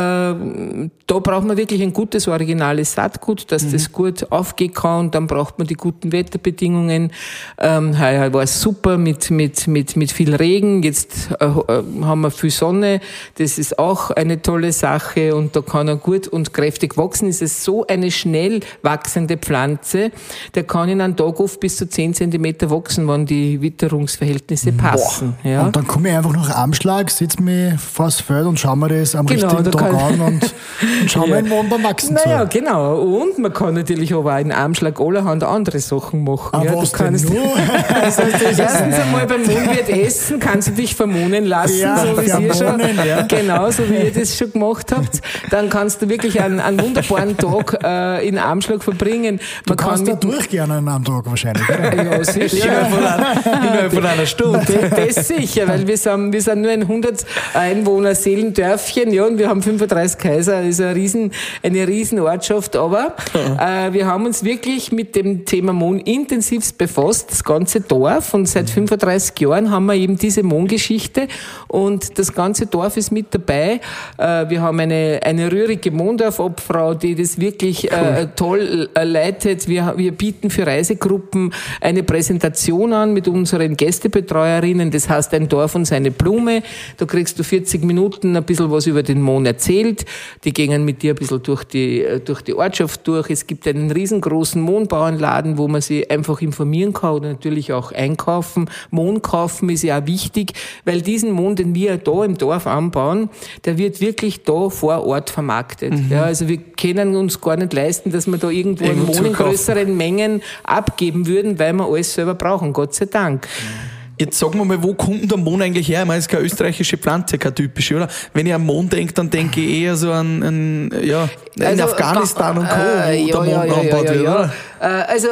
da 1.06 1.18
braucht 1.18 1.46
man 1.46 1.56
wirklich 1.56 1.82
ein 1.82 1.92
gutes, 1.92 2.28
originales 2.28 2.94
Saatgut, 2.94 3.50
dass 3.52 3.70
das 3.70 3.92
gut 3.92 4.30
aufgehen 4.30 4.72
kann 4.72 5.00
und 5.00 5.14
dann 5.14 5.26
braucht 5.26 5.58
man 5.58 5.66
die 5.66 5.74
guten 5.74 6.12
Wetterbedingungen. 6.12 7.12
Ähm, 7.58 7.98
heuer 7.98 8.32
war 8.32 8.42
es 8.42 8.60
super 8.60 8.98
mit, 8.98 9.30
mit, 9.30 9.66
mit, 9.66 9.96
mit 9.96 10.12
viel 10.12 10.34
Regen, 10.34 10.82
jetzt 10.82 11.30
äh, 11.40 11.46
äh, 11.46 11.82
haben 12.02 12.20
wir 12.20 12.30
viel 12.30 12.50
Sonne, 12.50 13.00
das 13.36 13.58
ist 13.58 13.78
auch 13.78 14.10
eine 14.10 14.42
tolle 14.42 14.72
Sache 14.72 15.34
und 15.34 15.56
da 15.56 15.62
kann 15.62 15.88
er 15.88 15.96
gut 15.96 16.28
und 16.28 16.52
kräftig 16.52 16.96
wachsen. 16.96 17.28
Es 17.28 17.40
ist 17.40 17.64
so 17.64 17.86
eine 17.86 18.10
schnell 18.10 18.60
wachsende 18.82 19.38
Pflanze, 19.38 20.12
der 20.54 20.64
kann 20.64 20.88
in 20.88 21.00
einem 21.00 21.16
Tag 21.16 21.40
oft 21.40 21.60
bis 21.60 21.76
zu 21.76 21.88
10 21.88 22.14
Zentimeter 22.14 22.70
wachsen, 22.70 23.08
wenn 23.08 23.24
die 23.24 23.60
Witterungsverhältnisse 23.60 24.72
passen. 24.72 25.34
Ja. 25.44 25.62
Und 25.66 25.76
dann 25.76 25.86
komme 25.86 26.10
ich 26.10 26.16
einfach 26.16 26.32
nach 26.32 26.57
Amschlag, 26.62 27.10
setze 27.10 27.40
mich 27.42 27.74
vors 27.80 28.20
Feld 28.20 28.46
und 28.46 28.58
schaue 28.58 28.76
mir 28.76 28.88
das 28.88 29.14
am 29.14 29.26
Genau, 29.26 29.46
richtigen 29.46 29.64
da 29.64 29.70
Tag 29.70 29.90
kann- 29.90 30.00
an 30.14 30.20
und, 30.20 30.54
und 31.02 31.10
schaue 31.10 31.28
mir 31.28 31.36
Ja. 31.36 31.42
den 31.42 31.48
Mond 31.48 31.70
beim 31.70 31.84
Wachsen 31.84 32.14
Naja, 32.14 32.48
zu. 32.50 32.58
genau. 32.58 32.96
Und 33.00 33.38
man 33.38 33.52
kann 33.52 33.74
natürlich 33.74 34.12
aber 34.12 34.34
auch 34.34 34.38
in 34.40 34.50
Armschlag 34.50 35.00
allerhand 35.00 35.44
andere 35.44 35.78
Sachen 35.78 36.24
machen. 36.24 36.50
Ah, 36.52 36.64
ja, 36.64 36.74
was 36.74 36.90
du 36.90 36.98
kannst 36.98 37.28
denn 37.28 37.34
nur? 37.36 37.44
Das 38.02 38.18
heißt, 38.18 38.34
das 38.42 38.58
Erstens 38.58 38.98
einmal 38.98 39.26
beim 39.26 39.42
Mondwirt 39.44 39.88
essen, 39.88 40.40
kannst 40.40 40.68
du 40.68 40.72
dich 40.72 40.94
vermohnen 40.96 41.44
lassen, 41.44 41.78
Ja, 41.78 41.98
so 42.04 42.20
wie 42.20 42.26
ihr 42.44 42.54
schon, 42.54 42.80
ja. 43.06 43.22
genau, 43.22 43.70
so 43.70 43.88
wie 43.88 43.94
ihr 44.06 44.12
das 44.12 44.36
schon 44.36 44.52
gemacht 44.52 44.92
habt. 44.92 45.20
Dann 45.50 45.68
kannst 45.70 46.02
du 46.02 46.08
wirklich 46.08 46.40
einen, 46.40 46.58
einen 46.58 46.80
wunderbaren 46.80 47.36
Tag 47.36 47.78
äh, 47.84 48.26
in 48.26 48.36
Armschlag 48.38 48.82
verbringen. 48.82 49.38
Du 49.64 49.70
Man 49.74 49.76
kannst 49.76 50.08
da 50.08 50.12
mit- 50.12 50.24
durchgehen 50.24 50.70
an 50.70 50.88
einem 50.88 51.04
Tag 51.04 51.24
wahrscheinlich. 51.26 51.68
oder? 51.68 52.18
Ja, 52.18 52.24
sicher. 52.24 52.64
Innerhalb 52.66 52.90
von 52.90 53.04
einer, 53.04 53.62
innerhalb 53.62 53.92
von 53.94 54.06
einer 54.06 54.26
Stunde. 54.26 54.66
Das, 54.96 55.14
das 55.14 55.28
sicher, 55.28 55.68
weil 55.68 55.86
wir 55.86 55.96
sind, 55.96 56.32
wir 56.32 56.40
sind 56.42 56.47
nur 56.54 56.70
ein 56.70 56.82
100 56.82 57.24
Einwohner 57.54 58.14
Seelendörfchen, 58.14 59.12
ja, 59.12 59.24
und 59.24 59.38
wir 59.38 59.48
haben 59.48 59.62
35 59.62 60.18
Kaiser, 60.18 60.62
das 60.62 60.70
ist 60.70 60.80
eine 60.80 60.94
riesen, 60.94 61.32
eine 61.62 61.86
riesen 61.86 62.20
Ortschaft, 62.20 62.76
aber 62.76 63.14
äh, 63.34 63.92
wir 63.92 64.06
haben 64.06 64.26
uns 64.26 64.44
wirklich 64.44 64.92
mit 64.92 65.16
dem 65.16 65.44
Thema 65.44 65.72
Mohn 65.72 66.00
intensivst 66.00 66.78
befasst, 66.78 67.30
das 67.30 67.44
ganze 67.44 67.80
Dorf, 67.80 68.34
und 68.34 68.48
seit 68.48 68.70
35 68.70 69.38
Jahren 69.40 69.70
haben 69.70 69.86
wir 69.86 69.94
eben 69.94 70.16
diese 70.16 70.42
Mohngeschichte 70.42 71.28
und 71.68 72.18
das 72.18 72.32
ganze 72.32 72.66
Dorf 72.66 72.96
ist 72.96 73.10
mit 73.12 73.26
dabei. 73.30 73.80
Äh, 74.16 74.48
wir 74.48 74.62
haben 74.62 74.80
eine, 74.80 75.20
eine 75.22 75.50
rührige 75.50 75.90
Mondorf-Obfrau, 75.90 76.94
die 76.94 77.14
das 77.14 77.38
wirklich 77.38 77.90
äh, 77.90 78.28
toll 78.36 78.88
äh, 78.94 79.04
leitet. 79.04 79.68
Wir, 79.68 79.94
wir 79.96 80.12
bieten 80.12 80.50
für 80.50 80.66
Reisegruppen 80.66 81.52
eine 81.80 82.02
Präsentation 82.02 82.92
an 82.92 83.12
mit 83.12 83.28
unseren 83.28 83.76
Gästebetreuerinnen. 83.76 84.90
Das 84.90 85.08
heißt 85.08 85.34
ein 85.34 85.48
Dorf 85.48 85.74
und 85.74 85.84
seine 85.84 86.10
Blume. 86.38 86.62
Da 86.96 87.06
kriegst 87.06 87.38
du 87.38 87.44
40 87.44 87.84
Minuten 87.84 88.36
ein 88.36 88.44
bisschen 88.44 88.70
was 88.70 88.86
über 88.86 89.02
den 89.02 89.20
Mohn 89.20 89.46
erzählt. 89.46 90.04
Die 90.44 90.52
gehen 90.52 90.84
mit 90.84 91.02
dir 91.02 91.12
ein 91.12 91.16
bisschen 91.16 91.42
durch 91.42 91.64
die, 91.64 92.02
äh, 92.02 92.20
durch 92.20 92.42
die 92.42 92.54
Ortschaft 92.54 93.06
durch. 93.06 93.30
Es 93.30 93.46
gibt 93.46 93.66
einen 93.66 93.90
riesengroßen 93.90 94.60
Mohnbauernladen, 94.60 95.58
wo 95.58 95.68
man 95.68 95.80
sich 95.80 96.10
einfach 96.10 96.40
informieren 96.40 96.92
kann 96.92 97.14
oder 97.14 97.28
natürlich 97.28 97.72
auch 97.72 97.92
einkaufen. 97.92 98.70
Mohn 98.90 99.22
kaufen 99.22 99.68
ist 99.70 99.82
ja 99.82 100.00
auch 100.00 100.06
wichtig, 100.06 100.52
weil 100.84 101.02
diesen 101.02 101.32
Mohn, 101.32 101.56
den 101.56 101.74
wir 101.74 101.96
da 101.96 102.24
im 102.24 102.38
Dorf 102.38 102.66
anbauen, 102.66 103.30
der 103.64 103.78
wird 103.78 104.00
wirklich 104.00 104.42
da 104.42 104.68
vor 104.70 105.06
Ort 105.06 105.30
vermarktet. 105.30 105.92
Mhm. 105.92 106.08
Ja, 106.10 106.22
also 106.24 106.48
wir 106.48 106.58
können 106.58 107.16
uns 107.16 107.40
gar 107.40 107.56
nicht 107.56 107.72
leisten, 107.72 108.10
dass 108.10 108.26
wir 108.26 108.38
da 108.38 108.50
irgendwo 108.50 108.84
einen 108.84 109.04
Mohn 109.04 109.26
in 109.26 109.32
größeren 109.32 109.96
Mengen 109.96 110.42
abgeben 110.64 111.26
würden, 111.26 111.58
weil 111.58 111.72
wir 111.72 111.86
alles 111.86 112.14
selber 112.14 112.34
brauchen, 112.34 112.72
Gott 112.72 112.94
sei 112.94 113.06
Dank. 113.06 113.46
Mhm. 113.46 113.97
Jetzt 114.20 114.38
sagen 114.38 114.58
wir 114.58 114.64
mal, 114.64 114.82
wo 114.82 114.94
kommt 114.94 115.22
denn 115.22 115.28
der 115.28 115.38
Mohn 115.38 115.62
eigentlich 115.62 115.88
her? 115.88 116.02
Ich 116.02 116.06
meine, 116.06 116.18
es 116.18 116.26
ist 116.26 116.30
keine 116.30 116.44
österreichische 116.44 116.98
Pflanze, 116.98 117.38
keine 117.38 117.54
typische, 117.54 117.96
oder? 117.96 118.08
Wenn 118.32 118.46
ich 118.46 118.54
an 118.54 118.64
Mohn 118.64 118.88
denke, 118.88 119.12
dann 119.14 119.30
denke 119.30 119.60
ich 119.60 119.82
eher 119.82 119.96
so 119.96 120.10
an, 120.10 120.42
an 120.42 120.90
ja, 121.02 121.28
in 121.54 121.64
also, 121.64 121.84
Afghanistan 121.84 122.58
und 122.58 122.68
Co., 122.68 122.80
äh, 122.80 123.22
wo 123.22 123.26
ja, 123.26 123.26
der 123.26 123.40
Mohn 123.40 123.48
ja, 123.48 123.74
angebaut 123.74 124.04
ja, 124.04 124.14
wird, 124.14 124.22
oder? 124.22 124.52
Äh, 124.80 124.86
also 124.86 125.28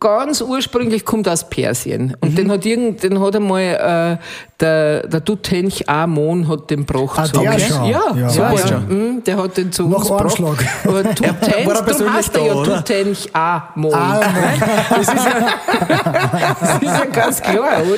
ganz 0.00 0.40
ursprünglich 0.40 1.04
kommt 1.04 1.28
aus 1.28 1.48
Persien. 1.48 2.16
Und 2.20 2.32
mhm. 2.32 2.36
den 2.36 2.50
hat 2.50 2.66
irgend, 2.66 3.02
den 3.02 3.20
hat 3.20 3.36
einmal 3.36 4.18
äh, 4.20 4.24
der, 4.60 5.06
der 5.06 5.24
Tutench 5.24 5.88
Amon 5.88 6.48
hat 6.48 6.70
den 6.70 6.84
gebracht. 6.84 7.18
Ah, 7.18 7.26
so. 7.26 7.40
der 7.40 7.58
schon. 7.58 7.84
Ja, 7.86 8.00
ja, 8.14 8.30
ja, 8.30 8.54
ja. 8.54 8.78
Mhm, 8.80 9.22
der 9.24 9.36
hat 9.36 9.56
den 9.56 9.72
zu 9.72 9.88
Noch 9.88 10.10
uns 10.10 10.34
gebracht. 10.34 10.64
Aber 10.84 11.02
Tutench, 11.14 11.66
war 11.66 11.82
du 11.82 12.12
hast 12.12 12.34
da, 12.34 12.40
ja 12.40 12.54
Tutench 12.62 13.28
Amon. 13.32 13.92
Das 14.90 15.00
ist 15.00 15.14
ja, 15.14 15.46
das 16.60 16.74
ist 16.74 16.82
ja 16.82 17.04
ganz 17.04 17.40
klar, 17.40 17.82
oder? 17.92 17.97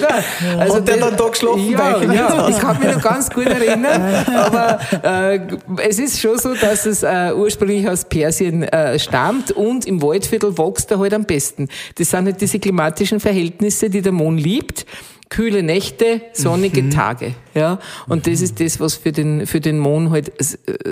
Also 0.58 0.76
hat 0.76 0.88
der 0.88 0.96
dann 0.96 1.16
da 1.16 1.28
geschlafen? 1.28 1.70
Ja, 1.70 2.02
ja, 2.02 2.48
ich 2.48 2.58
kann 2.58 2.78
mich 2.78 2.94
noch 2.94 3.02
ganz 3.02 3.30
gut 3.30 3.46
erinnern. 3.46 4.24
Aber 4.34 4.80
äh, 5.02 5.40
es 5.86 5.98
ist 5.98 6.20
schon 6.20 6.38
so, 6.38 6.54
dass 6.54 6.86
es 6.86 7.02
äh, 7.02 7.32
ursprünglich 7.34 7.88
aus 7.88 8.04
Persien 8.04 8.62
äh, 8.62 8.98
stammt 8.98 9.52
und 9.52 9.86
im 9.86 10.02
Waldviertel 10.02 10.56
wächst 10.56 10.90
er 10.90 10.98
halt 10.98 11.14
am 11.14 11.24
besten. 11.24 11.68
Das 11.96 12.10
sind 12.10 12.26
halt 12.26 12.40
diese 12.40 12.58
klimatischen 12.58 13.20
Verhältnisse, 13.20 13.90
die 13.90 14.02
der 14.02 14.12
Mond 14.12 14.40
liebt 14.40 14.86
kühle 15.30 15.62
Nächte, 15.62 16.22
sonnige 16.32 16.82
mhm. 16.82 16.90
Tage. 16.90 17.34
Ja? 17.54 17.78
Und 18.08 18.26
mhm. 18.26 18.30
das 18.30 18.40
ist 18.40 18.60
das, 18.60 18.80
was 18.80 18.94
für 18.94 19.12
den, 19.12 19.46
für 19.46 19.60
den 19.60 19.78
Mond 19.78 20.10
halt 20.10 20.32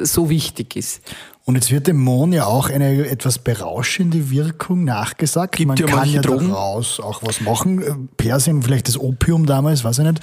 so 0.03 0.31
wichtig 0.31 0.77
ist. 0.77 1.03
Und 1.49 1.55
jetzt 1.55 1.73
wird 1.73 1.87
dem 1.87 1.97
Mohn 1.97 2.35
ja 2.35 2.45
auch 2.45 2.69
eine 2.69 3.09
etwas 3.09 3.39
berauschende 3.39 4.31
Wirkung 4.31 4.85
nachgesagt. 4.85 5.57
Gibt 5.57 5.69
Man 5.69 5.79
ja 5.79 5.87
kann 5.87 6.13
ja 6.13 6.21
Drogen? 6.21 6.51
daraus 6.51 7.01
auch 7.01 7.23
was 7.23 7.41
machen. 7.41 8.11
Persien, 8.19 8.63
vielleicht 8.63 8.87
das 8.87 9.01
Opium 9.01 9.47
damals, 9.47 9.83
weiß 9.83 10.01
ich 10.01 10.05
nicht. 10.05 10.21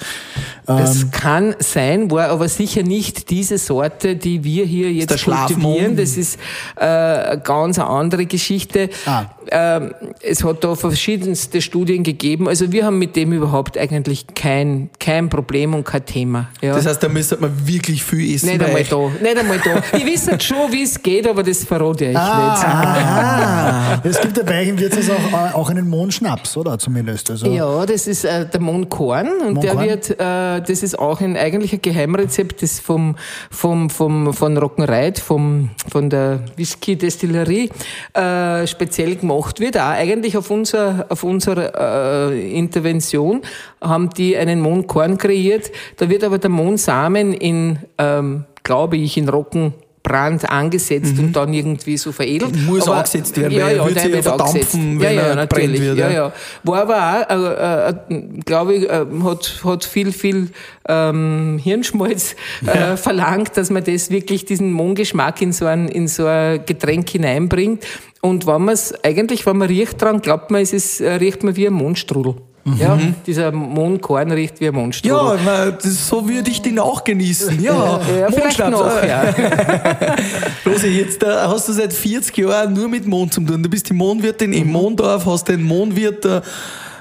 Das 0.66 1.02
ähm, 1.02 1.10
kann 1.10 1.56
sein, 1.58 2.12
war 2.12 2.28
aber 2.28 2.48
sicher 2.48 2.84
nicht 2.84 3.28
diese 3.30 3.58
Sorte, 3.58 4.14
die 4.14 4.44
wir 4.44 4.66
hier 4.66 4.92
jetzt 4.92 5.10
das 5.10 5.24
kultivieren. 5.24 5.96
Das 5.96 6.16
ist 6.16 6.38
äh, 6.76 6.84
eine 6.84 7.40
ganz 7.40 7.80
andere 7.80 8.26
Geschichte. 8.26 8.88
Ah. 9.04 9.24
Ähm, 9.50 9.94
es 10.22 10.44
hat 10.44 10.62
da 10.62 10.76
verschiedenste 10.76 11.60
Studien 11.60 12.04
gegeben. 12.04 12.46
Also 12.46 12.70
wir 12.70 12.84
haben 12.84 13.00
mit 13.00 13.16
dem 13.16 13.32
überhaupt 13.32 13.76
eigentlich 13.76 14.28
kein, 14.36 14.90
kein 15.00 15.28
Problem 15.28 15.74
und 15.74 15.82
kein 15.82 16.06
Thema. 16.06 16.25
Ja. 16.60 16.74
Das 16.74 16.86
heißt, 16.86 17.02
da 17.02 17.08
müsste 17.08 17.36
man 17.36 17.52
wirklich 17.66 18.02
viel 18.02 18.34
essen. 18.34 18.48
Nicht 18.48 18.62
einmal 18.62 18.84
da. 18.84 19.10
Nicht 19.22 19.38
einmal 19.38 19.58
da. 19.58 19.82
Ich 19.96 20.04
weiß 20.06 20.42
schon, 20.42 20.72
wie 20.72 20.82
es 20.82 21.02
geht 21.02 21.26
aber 21.28 21.42
das 21.42 21.64
verrate 21.64 22.06
ich 22.06 22.16
ah, 22.16 22.54
nicht. 22.54 22.64
Ah, 22.66 24.00
es 24.08 24.20
gibt 24.20 24.36
ja 24.36 24.42
bei 24.42 24.62
euch 24.62 24.68
im 24.68 24.78
Wirtshaus 24.78 25.10
auch, 25.10 25.54
auch 25.54 25.70
einen 25.70 25.88
Mondschnaps, 25.88 26.56
oder 26.56 26.78
zumindest? 26.78 27.30
Also 27.30 27.46
ja, 27.46 27.86
das 27.86 28.06
ist 28.06 28.24
äh, 28.24 28.46
der 28.46 28.60
Mondkorn 28.60 29.28
und 29.28 29.54
Mondkorn? 29.54 29.78
der 29.78 29.88
wird, 29.88 30.10
äh, 30.10 30.60
das 30.66 30.82
ist 30.82 30.98
auch 30.98 31.20
ein 31.20 31.36
eigentlicher 31.36 31.78
Geheimrezept, 31.78 32.62
das 32.62 32.80
vom, 32.80 33.16
vom, 33.50 33.90
vom, 33.90 34.32
von 34.32 34.56
Rockenreit, 34.56 35.18
vom, 35.18 35.70
von 35.90 36.10
der 36.10 36.40
Whisky-Destillerie 36.56 37.70
äh, 38.14 38.66
speziell 38.66 39.16
gemacht 39.16 39.60
wird. 39.60 39.76
Auch 39.76 39.90
eigentlich 39.90 40.36
auf, 40.36 40.50
unser, 40.50 41.06
auf 41.08 41.22
unsere 41.22 42.32
äh, 42.32 42.58
Intervention 42.58 43.42
haben 43.80 44.10
die 44.10 44.36
einen 44.36 44.60
Mondkorn 44.60 45.18
kreiert. 45.18 45.70
Da 45.96 46.08
wird 46.08 46.15
aber 46.24 46.38
der 46.38 46.50
Mondsamen 46.50 47.32
in, 47.32 47.78
ähm, 47.98 48.44
glaube 48.62 48.96
ich, 48.96 49.16
in 49.16 49.28
Rocken 49.28 49.74
Brand 50.06 50.48
angesetzt 50.48 51.16
mhm. 51.16 51.24
und 51.24 51.32
dann 51.32 51.52
irgendwie 51.52 51.96
so 51.96 52.12
veredelt. 52.12 52.54
Muss 52.64 52.86
aber, 52.86 52.98
angesetzt 52.98 53.36
werden, 53.36 53.50
ja, 53.50 53.70
ja, 53.70 53.84
der 53.88 54.12
wird 54.12 54.22
verdampfen, 54.22 55.00
wenn 55.00 55.16
ja, 55.16 55.22
ja, 55.22 55.28
er 55.30 55.34
natürlich. 55.34 55.80
Wird, 55.80 55.98
ja. 55.98 56.10
Ja, 56.10 56.32
War 56.62 56.82
aber 56.82 57.26
auch, 57.28 58.10
äh, 58.10 58.14
äh, 58.14 58.40
glaube 58.44 58.74
ich, 58.74 58.84
äh, 58.84 59.04
hat, 59.24 59.60
hat 59.64 59.84
viel, 59.84 60.12
viel 60.12 60.50
ähm, 60.88 61.58
Hirnschmalz 61.60 62.36
äh, 62.64 62.78
ja. 62.78 62.96
verlangt, 62.96 63.56
dass 63.56 63.70
man 63.70 63.82
das 63.82 64.10
wirklich, 64.10 64.44
diesen 64.44 64.70
Mohngeschmack 64.70 65.42
in 65.42 65.52
so 65.52 65.66
ein, 65.66 65.88
in 65.88 66.06
so 66.06 66.26
ein 66.26 66.64
Getränk 66.64 67.10
hineinbringt. 67.10 67.84
Und 68.20 68.46
wenn 68.46 68.62
man 68.62 68.74
es, 68.74 68.94
eigentlich, 69.02 69.44
wenn 69.44 69.56
man 69.56 69.66
riecht 69.66 70.00
dran, 70.00 70.20
glaubt 70.20 70.52
man, 70.52 70.62
es 70.62 70.72
ist, 70.72 71.00
äh, 71.00 71.14
riecht 71.14 71.42
man 71.42 71.56
wie 71.56 71.66
ein 71.66 71.72
Mondstrudel. 71.72 72.36
Mhm. 72.66 72.80
Ja, 72.80 72.98
dieser 73.24 73.52
Mondkorn 73.52 74.32
riecht 74.32 74.60
wie 74.60 74.66
ein 74.66 74.74
Mondstrudel. 74.74 75.38
Ja, 75.46 75.70
das, 75.70 76.08
so 76.08 76.28
würde 76.28 76.50
ich 76.50 76.60
den 76.60 76.80
auch 76.80 77.04
genießen. 77.04 77.62
Ja, 77.62 78.00
ja, 78.18 78.28
ja 78.28 78.70
noch, 78.70 79.04
ja. 79.04 79.22
Rosi, 80.66 80.88
jetzt 80.88 81.22
äh, 81.22 81.26
hast 81.28 81.68
du 81.68 81.72
seit 81.72 81.92
40 81.92 82.36
Jahren 82.38 82.72
nur 82.72 82.88
mit 82.88 83.06
Mond 83.06 83.32
zu 83.32 83.40
tun. 83.40 83.62
Du 83.62 83.70
bist 83.70 83.88
die 83.88 83.94
Mondwirtin 83.94 84.52
im. 84.52 84.72
Mondorf, 84.72 85.26
hast 85.26 85.46
den 85.46 85.62
Mondwirt 85.62 86.24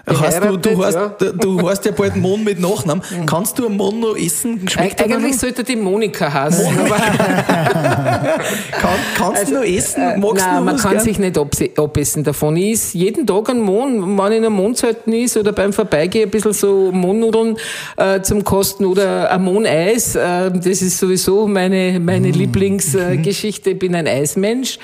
äh, 0.08 0.14
Hast 0.14 0.44
du, 0.44 0.58
du, 0.58 0.86
hast, 0.86 0.96
ja. 0.96 1.10
du 1.32 1.70
hast 1.70 1.86
ja 1.86 1.92
bald 1.92 2.16
Mohn 2.16 2.44
mit 2.44 2.60
Nachnamen. 2.60 3.04
Mhm. 3.16 3.26
Kannst 3.28 3.58
du 3.60 3.68
einen 3.68 3.78
Mohn 3.78 4.00
noch 4.00 4.18
essen? 4.18 4.68
Schmeckt 4.68 5.02
Eig 5.02 5.12
eigentlich 5.12 5.38
sollte 5.38 5.64
die 5.64 5.76
Monika 5.76 6.32
heißen. 6.32 6.64
Monika. 6.64 6.96
Kann, 8.72 8.90
kannst 9.16 9.40
also, 9.42 9.54
du 9.54 9.60
noch 9.60 9.66
essen? 9.66 10.02
Äh, 10.02 10.18
Magst 10.18 10.46
nein, 10.46 10.58
du 10.58 10.64
man 10.64 10.78
kann 10.78 10.92
gern? 10.94 11.04
sich 11.04 11.20
nicht 11.20 11.80
abessen 11.80 12.24
davon. 12.24 12.58
Ich 12.58 12.74
esse 12.74 12.98
jeden 12.98 13.28
Tag 13.28 13.50
einen 13.50 13.62
Mohn, 13.62 14.18
wenn 14.18 14.32
ich 14.32 14.38
in 14.38 14.46
einem 14.46 14.54
Mondzelten 14.54 15.14
ist 15.14 15.38
oder 15.38 15.52
beim 15.52 15.72
Vorbeigehen 15.72 16.28
ein 16.28 16.32
bisschen 16.32 16.54
so 16.54 16.92
Mohnnudeln 16.92 17.58
äh, 17.98 18.22
zum 18.22 18.44
Kosten 18.44 18.86
oder 18.86 19.32
ein 19.32 19.44
Mohneis. 19.44 20.16
Äh, 20.16 20.52
das 20.52 20.82
ist 20.82 20.98
sowieso 20.98 21.48
meine, 21.48 22.00
meine 22.00 22.28
mhm. 22.28 22.34
Lieblingsgeschichte. 22.34 23.72
ich 23.72 23.80
bin 23.80 23.96
ein 23.96 24.08
Eismensch. 24.08 24.80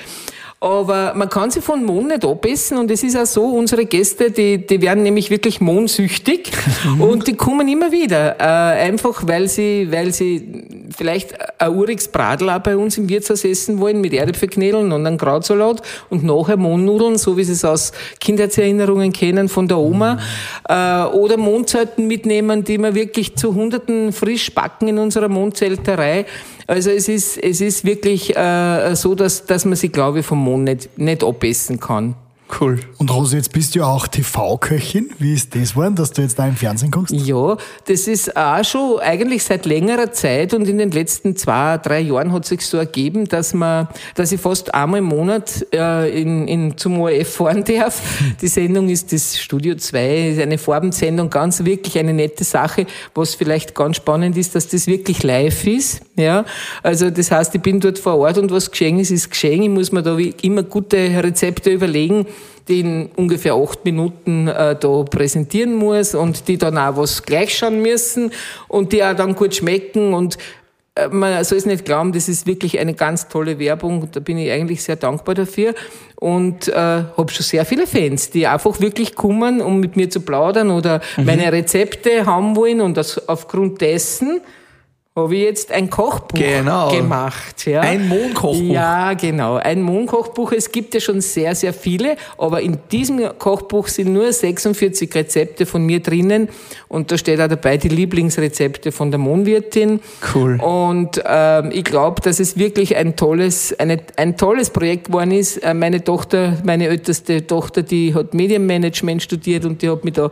Aber 0.62 1.14
man 1.16 1.28
kann 1.28 1.50
sie 1.50 1.60
von 1.60 1.84
Mohn 1.84 2.06
nicht 2.06 2.24
abessen 2.24 2.78
und 2.78 2.88
es 2.88 3.02
ist 3.02 3.16
auch 3.16 3.26
so, 3.26 3.46
unsere 3.46 3.84
Gäste, 3.84 4.30
die, 4.30 4.64
die 4.64 4.80
werden 4.80 5.02
nämlich 5.02 5.28
wirklich 5.28 5.60
mohnsüchtig 5.60 6.52
und 7.00 7.26
die 7.26 7.34
kommen 7.34 7.66
immer 7.66 7.90
wieder. 7.90 8.36
Äh, 8.38 8.84
einfach 8.84 9.26
weil 9.26 9.48
sie, 9.48 9.88
weil 9.90 10.12
sie 10.12 10.86
vielleicht 10.96 11.34
ein 11.60 11.74
uriges 11.74 12.06
Bradl 12.06 12.48
auch 12.48 12.60
bei 12.60 12.76
uns 12.76 12.96
im 12.96 13.08
Wirtshaus 13.08 13.44
essen 13.44 13.80
wollen 13.80 14.00
mit 14.00 14.12
Erdäpfelknädeln 14.12 14.92
und 14.92 15.04
einem 15.04 15.18
Krautsalat 15.18 15.82
und 16.10 16.22
nachher 16.22 16.56
Mohnnudeln, 16.56 17.18
so 17.18 17.36
wie 17.36 17.42
sie 17.42 17.54
es 17.54 17.64
aus 17.64 17.90
Kindheitserinnerungen 18.20 19.12
kennen 19.12 19.48
von 19.48 19.66
der 19.66 19.78
Oma. 19.78 20.20
Äh, 20.68 21.02
oder 21.12 21.38
Mondzelten 21.38 22.06
mitnehmen, 22.06 22.62
die 22.62 22.78
wir 22.78 22.94
wirklich 22.94 23.34
zu 23.34 23.52
Hunderten 23.52 24.12
frisch 24.12 24.54
backen 24.54 24.86
in 24.86 24.98
unserer 24.98 25.28
Mondzelterei. 25.28 26.24
Also 26.72 26.88
es 26.88 27.06
ist, 27.06 27.36
es 27.36 27.60
ist 27.60 27.84
wirklich 27.84 28.34
äh, 28.34 28.94
so, 28.94 29.14
dass, 29.14 29.44
dass 29.44 29.66
man 29.66 29.76
sich, 29.76 29.92
glaube 29.92 30.20
ich, 30.20 30.26
vom 30.26 30.38
Mond 30.38 30.64
nicht, 30.64 30.98
nicht 30.98 31.22
abessen 31.22 31.78
kann. 31.78 32.14
Cool. 32.60 32.78
Und 32.98 33.10
Rose, 33.12 33.36
jetzt 33.36 33.52
bist 33.52 33.74
du 33.74 33.78
ja 33.78 33.86
auch 33.86 34.06
TV-Köchin. 34.06 35.10
Wie 35.18 35.32
ist 35.32 35.54
das 35.54 35.70
geworden, 35.70 35.94
dass 35.94 36.12
du 36.12 36.20
jetzt 36.20 36.38
da 36.38 36.46
im 36.46 36.54
Fernsehen 36.54 36.90
guckst? 36.90 37.14
Ja, 37.14 37.56
das 37.86 38.06
ist 38.06 38.36
auch 38.36 38.62
schon 38.62 39.00
eigentlich 39.00 39.42
seit 39.42 39.64
längerer 39.64 40.12
Zeit 40.12 40.52
und 40.52 40.68
in 40.68 40.76
den 40.76 40.90
letzten 40.90 41.34
zwei, 41.34 41.78
drei 41.78 42.00
Jahren 42.00 42.30
hat 42.32 42.44
sich 42.44 42.66
so 42.66 42.76
ergeben, 42.76 43.26
dass 43.26 43.54
man, 43.54 43.88
dass 44.14 44.32
ich 44.32 44.40
fast 44.40 44.74
einmal 44.74 44.98
im 44.98 45.06
Monat 45.06 45.66
äh, 45.72 46.20
in, 46.20 46.46
in, 46.46 46.76
zum 46.76 47.00
ORF 47.00 47.36
fahren 47.36 47.64
darf. 47.66 48.02
Die 48.40 48.48
Sendung 48.48 48.90
ist 48.90 49.12
das 49.12 49.38
Studio 49.38 49.74
2, 49.74 50.38
eine 50.42 50.58
Farbensendung, 50.58 51.30
ganz 51.30 51.64
wirklich 51.64 51.98
eine 51.98 52.12
nette 52.12 52.44
Sache. 52.44 52.86
Was 53.14 53.34
vielleicht 53.34 53.74
ganz 53.74 53.96
spannend 53.96 54.36
ist, 54.36 54.54
dass 54.54 54.68
das 54.68 54.86
wirklich 54.86 55.22
live 55.22 55.66
ist. 55.66 56.02
Ja, 56.16 56.44
also 56.82 57.08
das 57.08 57.30
heißt, 57.30 57.54
ich 57.54 57.62
bin 57.62 57.80
dort 57.80 57.98
vor 57.98 58.18
Ort 58.18 58.36
und 58.36 58.50
was 58.50 58.70
geschehen 58.70 58.98
ist, 58.98 59.10
ist 59.10 59.30
geschehen. 59.30 59.62
Ich 59.62 59.70
muss 59.70 59.90
mir 59.90 60.02
da 60.02 60.18
immer 60.18 60.62
gute 60.62 60.98
Rezepte 60.98 61.70
überlegen 61.70 62.26
die 62.68 62.80
in 62.80 63.10
ungefähr 63.16 63.54
acht 63.54 63.84
Minuten 63.84 64.48
äh, 64.48 64.76
da 64.78 65.02
präsentieren 65.02 65.74
muss 65.74 66.14
und 66.14 66.48
die 66.48 66.58
dann 66.58 66.78
auch 66.78 66.96
was 66.96 67.22
gleich 67.22 67.56
schauen 67.56 67.82
müssen 67.82 68.32
und 68.68 68.92
die 68.92 69.02
auch 69.02 69.14
dann 69.14 69.34
gut 69.34 69.54
schmecken 69.54 70.14
und 70.14 70.38
äh, 70.94 71.08
man 71.08 71.42
soll 71.44 71.58
es 71.58 71.66
nicht 71.66 71.84
glauben, 71.84 72.12
das 72.12 72.28
ist 72.28 72.46
wirklich 72.46 72.78
eine 72.78 72.94
ganz 72.94 73.28
tolle 73.28 73.58
Werbung. 73.58 74.08
Da 74.12 74.20
bin 74.20 74.38
ich 74.38 74.50
eigentlich 74.50 74.82
sehr 74.82 74.96
dankbar 74.96 75.34
dafür 75.34 75.74
und 76.16 76.68
äh, 76.68 76.74
habe 76.74 77.28
schon 77.30 77.44
sehr 77.44 77.64
viele 77.64 77.86
Fans, 77.86 78.30
die 78.30 78.46
einfach 78.46 78.80
wirklich 78.80 79.14
kommen, 79.14 79.60
um 79.60 79.80
mit 79.80 79.96
mir 79.96 80.10
zu 80.10 80.20
plaudern 80.20 80.70
oder 80.70 81.00
mhm. 81.16 81.24
meine 81.24 81.50
Rezepte 81.52 82.26
haben 82.26 82.56
wollen 82.56 82.80
und 82.80 82.96
das 82.96 83.28
aufgrund 83.28 83.80
dessen 83.80 84.40
habe 85.14 85.36
ich 85.36 85.42
jetzt 85.42 85.70
ein 85.70 85.90
Kochbuch 85.90 86.40
genau. 86.40 86.90
gemacht. 86.90 87.66
Ja. 87.66 87.82
Ein 87.82 88.08
Mondkochbuch. 88.08 88.72
Ja, 88.72 89.12
genau. 89.12 89.56
Ein 89.56 89.82
Mondkochbuch. 89.82 90.52
Es 90.52 90.72
gibt 90.72 90.94
ja 90.94 91.00
schon 91.00 91.20
sehr, 91.20 91.54
sehr 91.54 91.74
viele, 91.74 92.16
aber 92.38 92.62
in 92.62 92.78
diesem 92.90 93.20
Kochbuch 93.38 93.88
sind 93.88 94.14
nur 94.14 94.32
46 94.32 95.14
Rezepte 95.14 95.66
von 95.66 95.84
mir 95.84 96.00
drinnen 96.00 96.48
und 96.88 97.12
da 97.12 97.18
steht 97.18 97.42
auch 97.42 97.48
dabei 97.48 97.76
die 97.76 97.90
Lieblingsrezepte 97.90 98.90
von 98.90 99.10
der 99.10 99.18
Mondwirtin. 99.18 100.00
Cool. 100.34 100.58
Und 100.62 101.22
ähm, 101.26 101.70
ich 101.74 101.84
glaube, 101.84 102.22
dass 102.22 102.40
es 102.40 102.56
wirklich 102.56 102.96
ein 102.96 103.14
tolles, 103.14 103.78
eine, 103.78 104.00
ein 104.16 104.38
tolles 104.38 104.70
Projekt 104.70 105.08
geworden 105.08 105.32
ist. 105.32 105.58
Äh, 105.58 105.74
meine 105.74 106.02
Tochter, 106.02 106.56
meine 106.64 106.88
älteste 106.88 107.46
Tochter, 107.46 107.82
die 107.82 108.14
hat 108.14 108.32
Medienmanagement 108.32 109.22
studiert 109.22 109.66
und 109.66 109.82
die 109.82 109.90
hat 109.90 110.04
mich 110.04 110.14
da 110.14 110.30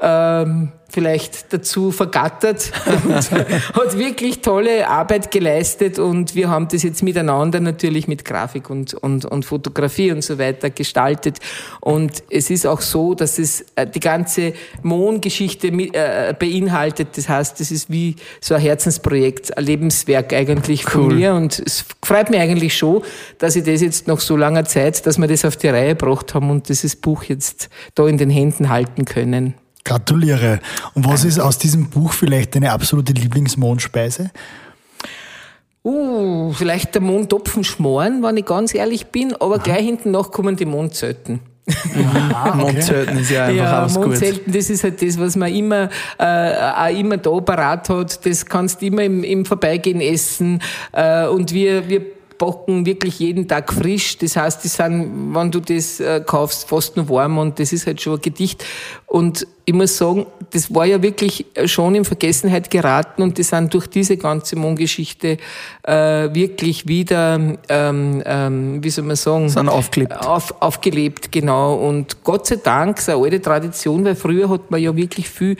ähm, 0.00 0.72
vielleicht 0.88 1.52
dazu 1.52 1.90
vergattert 1.90 2.70
und 3.04 3.14
hat 3.30 3.98
wirklich 3.98 4.40
tolle 4.40 4.88
Arbeit 4.88 5.30
geleistet 5.30 5.98
und 5.98 6.34
wir 6.34 6.48
haben 6.48 6.68
das 6.68 6.82
jetzt 6.82 7.02
miteinander 7.02 7.60
natürlich 7.60 8.06
mit 8.06 8.24
Grafik 8.24 8.70
und, 8.70 8.94
und, 8.94 9.24
und 9.24 9.44
Fotografie 9.44 10.12
und 10.12 10.22
so 10.22 10.38
weiter 10.38 10.70
gestaltet 10.70 11.38
und 11.80 12.22
es 12.30 12.50
ist 12.50 12.66
auch 12.66 12.80
so, 12.80 13.14
dass 13.14 13.38
es 13.38 13.64
äh, 13.74 13.86
die 13.86 14.00
ganze 14.00 14.52
Mondgeschichte 14.82 15.68
äh, 15.68 16.34
beinhaltet, 16.38 17.08
das 17.16 17.28
heißt, 17.28 17.58
das 17.58 17.70
ist 17.70 17.90
wie 17.90 18.16
so 18.40 18.54
ein 18.54 18.60
Herzensprojekt, 18.60 19.56
ein 19.56 19.64
Lebenswerk 19.64 20.32
eigentlich 20.32 20.84
von 20.84 21.06
cool. 21.06 21.14
mir 21.14 21.34
und 21.34 21.58
es 21.58 21.84
freut 22.04 22.30
mich 22.30 22.40
eigentlich 22.40 22.76
schon, 22.76 23.02
dass 23.38 23.56
ich 23.56 23.64
das 23.64 23.80
jetzt 23.80 24.06
nach 24.06 24.20
so 24.20 24.36
langer 24.36 24.64
Zeit, 24.64 25.04
dass 25.06 25.18
wir 25.18 25.26
das 25.26 25.44
auf 25.44 25.56
die 25.56 25.68
Reihe 25.68 25.94
gebracht 25.96 26.34
haben 26.34 26.50
und 26.50 26.68
dieses 26.68 26.96
Buch 26.96 27.24
jetzt 27.24 27.70
da 27.94 28.06
in 28.06 28.18
den 28.18 28.30
Händen 28.30 28.68
halten 28.68 29.04
können. 29.04 29.54
Gratuliere. 29.86 30.60
Und 30.94 31.06
was 31.06 31.24
ist 31.24 31.38
aus 31.38 31.58
diesem 31.58 31.88
Buch 31.88 32.12
vielleicht 32.12 32.54
deine 32.54 32.72
absolute 32.72 33.12
Lieblingsmondspeise? 33.12 34.30
Uh, 35.84 36.52
vielleicht 36.52 36.96
der 36.96 37.02
Mondtopfen 37.02 37.62
schmoren, 37.62 38.20
wenn 38.22 38.36
ich 38.36 38.44
ganz 38.44 38.74
ehrlich 38.74 39.06
bin, 39.06 39.34
aber 39.34 39.54
Aha. 39.54 39.62
gleich 39.62 39.84
hinten 39.84 40.10
nach 40.10 40.32
kommen 40.32 40.56
die 40.56 40.64
Mondzelten. 40.64 41.40
Ja, 41.66 42.46
okay. 42.48 42.56
Mondzelten 42.56 43.18
ist 43.18 43.30
ja 43.30 43.46
einfach 43.46 43.64
ja, 43.64 43.80
alles 43.80 43.94
Mondzelten, 43.94 44.44
gut. 44.44 44.54
das 44.54 44.70
ist 44.70 44.82
halt 44.84 45.02
das, 45.02 45.18
was 45.18 45.36
man 45.36 45.52
immer, 45.52 45.88
äh, 46.18 46.54
auch 46.54 46.98
immer 46.98 47.16
da 47.16 47.40
parat 47.40 47.88
hat. 47.88 48.26
Das 48.26 48.46
kannst 48.46 48.82
du 48.82 48.86
immer 48.86 49.02
im, 49.02 49.22
im 49.22 49.44
Vorbeigehen 49.44 50.00
essen. 50.00 50.60
Äh, 50.92 51.26
und 51.26 51.52
wir, 51.52 51.88
wir 51.88 52.15
backen 52.38 52.86
wirklich 52.86 53.18
jeden 53.18 53.48
Tag 53.48 53.72
frisch. 53.72 54.18
Das 54.18 54.36
heißt, 54.36 54.62
die 54.64 54.68
sind, 54.68 55.34
wenn 55.34 55.50
du 55.50 55.60
das 55.60 56.00
äh, 56.00 56.22
kaufst, 56.24 56.68
fast 56.68 56.96
nur 56.96 57.08
warm 57.08 57.38
und 57.38 57.58
das 57.58 57.72
ist 57.72 57.86
halt 57.86 58.00
schon 58.00 58.14
ein 58.14 58.20
Gedicht. 58.20 58.64
Und 59.06 59.46
ich 59.64 59.74
muss 59.74 59.96
sagen, 59.96 60.26
das 60.50 60.72
war 60.74 60.84
ja 60.84 61.02
wirklich 61.02 61.46
schon 61.64 61.94
in 61.94 62.04
Vergessenheit 62.04 62.70
geraten 62.70 63.22
und 63.22 63.36
die 63.38 63.42
sind 63.42 63.72
durch 63.74 63.86
diese 63.88 64.16
ganze 64.16 64.56
Mondgeschichte 64.56 65.38
äh, 65.82 65.92
wirklich 65.92 66.86
wieder, 66.86 67.56
ähm, 67.68 68.22
ähm, 68.24 68.84
wie 68.84 68.90
soll 68.90 69.04
man 69.04 69.16
sagen, 69.16 69.48
sind 69.48 69.68
aufgelebt. 69.68 70.12
Auf, 70.26 70.54
aufgelebt, 70.60 71.32
genau. 71.32 71.74
Und 71.74 72.22
Gott 72.22 72.46
sei 72.46 72.56
Dank, 72.56 72.98
ist 72.98 73.08
eine 73.08 73.22
alte 73.22 73.40
Tradition, 73.40 74.04
weil 74.04 74.14
früher 74.14 74.48
hat 74.48 74.70
man 74.70 74.80
ja 74.80 74.94
wirklich 74.94 75.28
viel 75.28 75.56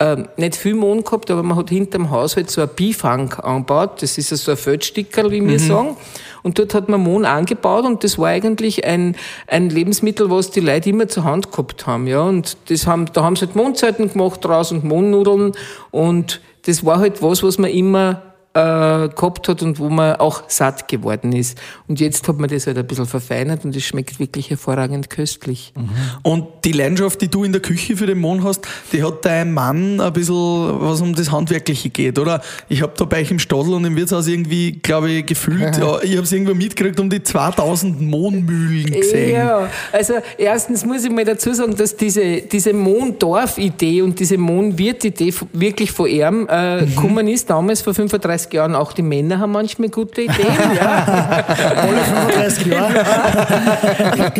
ähm, 0.00 0.28
nicht 0.38 0.56
viel 0.56 0.74
Mond 0.74 1.04
gehabt, 1.04 1.30
aber 1.30 1.42
man 1.42 1.58
hat 1.58 1.68
hinterm 1.68 2.10
Haus 2.10 2.34
halt 2.34 2.50
so 2.50 2.62
ein 2.62 2.70
Bifang 2.74 3.34
angebaut. 3.34 4.02
Das 4.02 4.16
ist 4.16 4.30
so 4.30 4.50
ein 4.50 4.56
Feldstickerl, 4.56 5.30
wie 5.30 5.46
wir 5.46 5.58
mhm. 5.58 5.58
sagen. 5.58 5.96
Und 6.42 6.58
dort 6.58 6.72
hat 6.72 6.88
man 6.88 7.02
Mohn 7.02 7.26
angebaut 7.26 7.84
und 7.84 8.02
das 8.02 8.18
war 8.18 8.28
eigentlich 8.28 8.84
ein, 8.86 9.14
ein 9.46 9.68
Lebensmittel, 9.68 10.30
was 10.30 10.50
die 10.50 10.60
Leute 10.60 10.88
immer 10.88 11.06
zur 11.06 11.24
Hand 11.24 11.52
gehabt 11.52 11.86
haben, 11.86 12.06
ja. 12.06 12.22
Und 12.22 12.56
das 12.70 12.86
haben, 12.86 13.12
da 13.12 13.22
haben 13.22 13.36
sie 13.36 13.44
halt 13.44 13.56
Mondzeiten 13.56 14.10
gemacht 14.10 14.42
draus 14.42 14.72
und 14.72 14.84
Mohnnudeln 14.84 15.52
und 15.90 16.40
das 16.64 16.84
war 16.84 16.98
halt 16.98 17.22
was, 17.22 17.42
was 17.42 17.58
man 17.58 17.70
immer 17.70 18.22
äh, 18.52 19.08
gehabt 19.08 19.48
hat 19.48 19.62
und 19.62 19.78
wo 19.78 19.88
man 19.88 20.16
auch 20.16 20.42
satt 20.48 20.88
geworden 20.88 21.32
ist. 21.32 21.56
Und 21.86 22.00
jetzt 22.00 22.26
hat 22.26 22.38
man 22.38 22.50
das 22.50 22.66
halt 22.66 22.78
ein 22.78 22.86
bisschen 22.86 23.06
verfeinert 23.06 23.64
und 23.64 23.76
es 23.76 23.84
schmeckt 23.84 24.18
wirklich 24.18 24.50
hervorragend 24.50 25.08
köstlich. 25.08 25.72
Mhm. 25.76 25.90
Und 26.22 26.46
die 26.64 26.72
Leidenschaft, 26.72 27.20
die 27.20 27.28
du 27.28 27.44
in 27.44 27.52
der 27.52 27.62
Küche 27.62 27.96
für 27.96 28.06
den 28.06 28.18
Mohn 28.18 28.42
hast, 28.42 28.66
die 28.92 29.04
hat 29.04 29.24
dein 29.24 29.52
Mann 29.52 30.00
ein 30.00 30.12
bisschen, 30.12 30.80
was 30.80 31.00
um 31.00 31.14
das 31.14 31.30
Handwerkliche 31.30 31.90
geht, 31.90 32.18
oder? 32.18 32.42
Ich 32.68 32.82
habe 32.82 32.92
da 32.96 33.04
bei 33.04 33.20
euch 33.20 33.30
im 33.30 33.38
Stadel 33.38 33.74
und 33.74 33.84
im 33.84 33.94
Wirtshaus 33.94 34.26
irgendwie, 34.26 34.72
glaube 34.72 35.10
ich, 35.10 35.26
gefühlt, 35.26 35.76
ja, 35.78 36.02
ich 36.02 36.12
habe 36.12 36.22
es 36.22 36.32
irgendwo 36.32 36.54
mitgekriegt, 36.54 36.98
um 36.98 37.08
die 37.08 37.22
2000 37.22 38.00
Mohnmühlen 38.00 38.90
gesehen. 38.90 39.30
Ja, 39.30 39.70
also 39.92 40.14
erstens 40.36 40.84
muss 40.84 41.04
ich 41.04 41.10
mal 41.12 41.24
dazu 41.24 41.54
sagen, 41.54 41.76
dass 41.76 41.96
diese, 41.96 42.42
diese 42.42 42.72
Mohndorf-Idee 42.72 44.02
und 44.02 44.18
diese 44.18 44.38
Mohnwirt-Idee 44.38 45.32
wirklich 45.52 45.92
von 45.92 46.08
ihm 46.08 46.48
äh, 46.50 46.82
mhm. 46.82 46.88
gekommen 46.88 47.28
ist, 47.28 47.48
damals 47.48 47.82
vor 47.82 47.94
35 47.94 48.39
35 48.40 48.52
Jahren, 48.52 48.74
auch 48.74 48.92
die 48.92 49.02
Männer 49.02 49.38
haben 49.38 49.52
manchmal 49.52 49.88
gute 49.88 50.22
Ideen. 50.22 50.36
ja. 50.76 51.44
Alle 51.76 51.98
35 51.98 52.66
Jahre. 52.66 53.04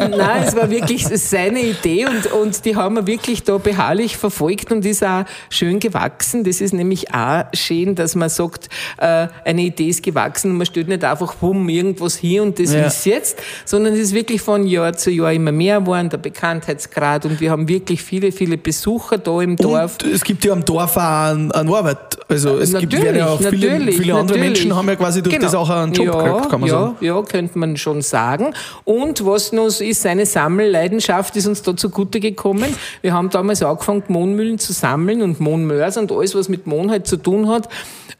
Nein, 0.17 0.45
es 0.47 0.57
war 0.57 0.71
wirklich 0.71 1.07
seine 1.07 1.61
Idee 1.61 2.07
und, 2.07 2.27
und 2.33 2.65
die 2.65 2.77
haben 2.77 2.97
wir 2.97 3.07
wirklich 3.07 3.43
da 3.43 3.59
beharrlich 3.59 4.17
verfolgt 4.17 4.73
und 4.73 4.85
ist 4.85 5.05
auch 5.05 5.25
schön 5.49 5.81
gewachsen. 5.81 6.45
Das 6.45 6.61
ist 6.61 6.73
nämlich 6.73 7.13
auch 7.15 7.45
schön, 7.55 7.95
dass 7.95 8.15
man 8.15 8.29
sagt, 8.29 8.69
äh, 8.99 9.29
eine 9.45 9.63
Idee 9.63 9.89
ist 9.89 10.03
gewachsen 10.03 10.53
und 10.53 10.59
man 10.59 10.67
stellt 10.67 10.89
nicht 10.89 11.05
einfach 11.05 11.35
bumm 11.35 11.69
irgendwas 11.69 12.17
hier 12.17 12.43
und 12.43 12.59
das 12.59 12.73
ja. 12.73 12.87
ist 12.87 13.07
jetzt, 13.07 13.39
sondern 13.65 13.95
es 13.95 14.01
ist 14.01 14.15
wirklich 14.15 14.41
von 14.41 14.67
Jahr 14.67 14.93
zu 14.95 15.11
Jahr 15.11 15.33
immer 15.33 15.53
mehr 15.53 15.81
geworden, 15.81 16.09
der 16.09 16.19
Bekanntheitsgrad 16.19 17.27
und 17.27 17.41
wir 17.41 17.51
haben 17.51 17.69
wirklich 17.69 18.03
viele, 18.03 18.33
viele 18.33 18.57
Besucher 18.59 19.19
da 19.19 19.41
im 19.41 19.57
Dorf. 19.57 19.99
Und 20.03 20.13
es 20.13 20.25
gibt 20.25 20.45
ja 20.45 20.53
am 20.53 20.65
Dorf 20.65 20.97
auch 20.97 21.01
eine 21.01 21.53
Arbeit. 21.55 22.19
Also 22.29 22.59
es 22.59 22.71
natürlich, 22.71 23.03
gibt 23.03 23.17
ja 23.17 23.29
auch 23.29 23.41
viele 23.41 23.90
natürlich, 23.91 24.07
viele 24.07 24.19
andere 24.19 24.39
natürlich. 24.39 24.59
Menschen 24.61 24.77
haben 24.77 24.89
ja 24.89 24.97
quasi 24.97 25.23
durch 25.23 25.35
genau. 25.35 25.47
das 25.47 25.55
auch 25.55 25.71
einen 25.71 25.93
Job 25.93 26.07
ja, 26.07 26.23
gekriegt, 26.23 26.51
kann 26.51 26.61
man 26.61 26.69
ja, 26.69 26.81
sagen. 26.81 26.97
Ja, 27.01 27.23
könnte 27.23 27.59
man 27.59 27.77
schon 27.77 28.03
sagen. 28.03 28.55
Und 28.85 29.25
was 29.25 29.53
noch 29.53 29.67
ist, 29.67 30.03
seine 30.03 30.27
Sammelleidenschaft 30.27 31.37
ist 31.37 31.47
uns 31.47 31.63
da 31.63 31.77
zugute 31.77 32.21
gekommen. 32.21 32.75
Wir 33.03 33.13
haben 33.13 33.31
damals 33.31 33.63
angefangen, 33.63 34.03
Mohnmühlen 34.09 34.59
zu 34.59 34.73
sammeln 34.73 35.23
und 35.23 35.41
Mohnmörs 35.41 35.97
und 35.97 36.13
alles, 36.13 36.35
was 36.35 36.49
mit 36.49 36.67
Mohn 36.67 36.91
halt 36.91 37.07
zu 37.07 37.17
tun 37.17 37.49
hat. 37.49 37.69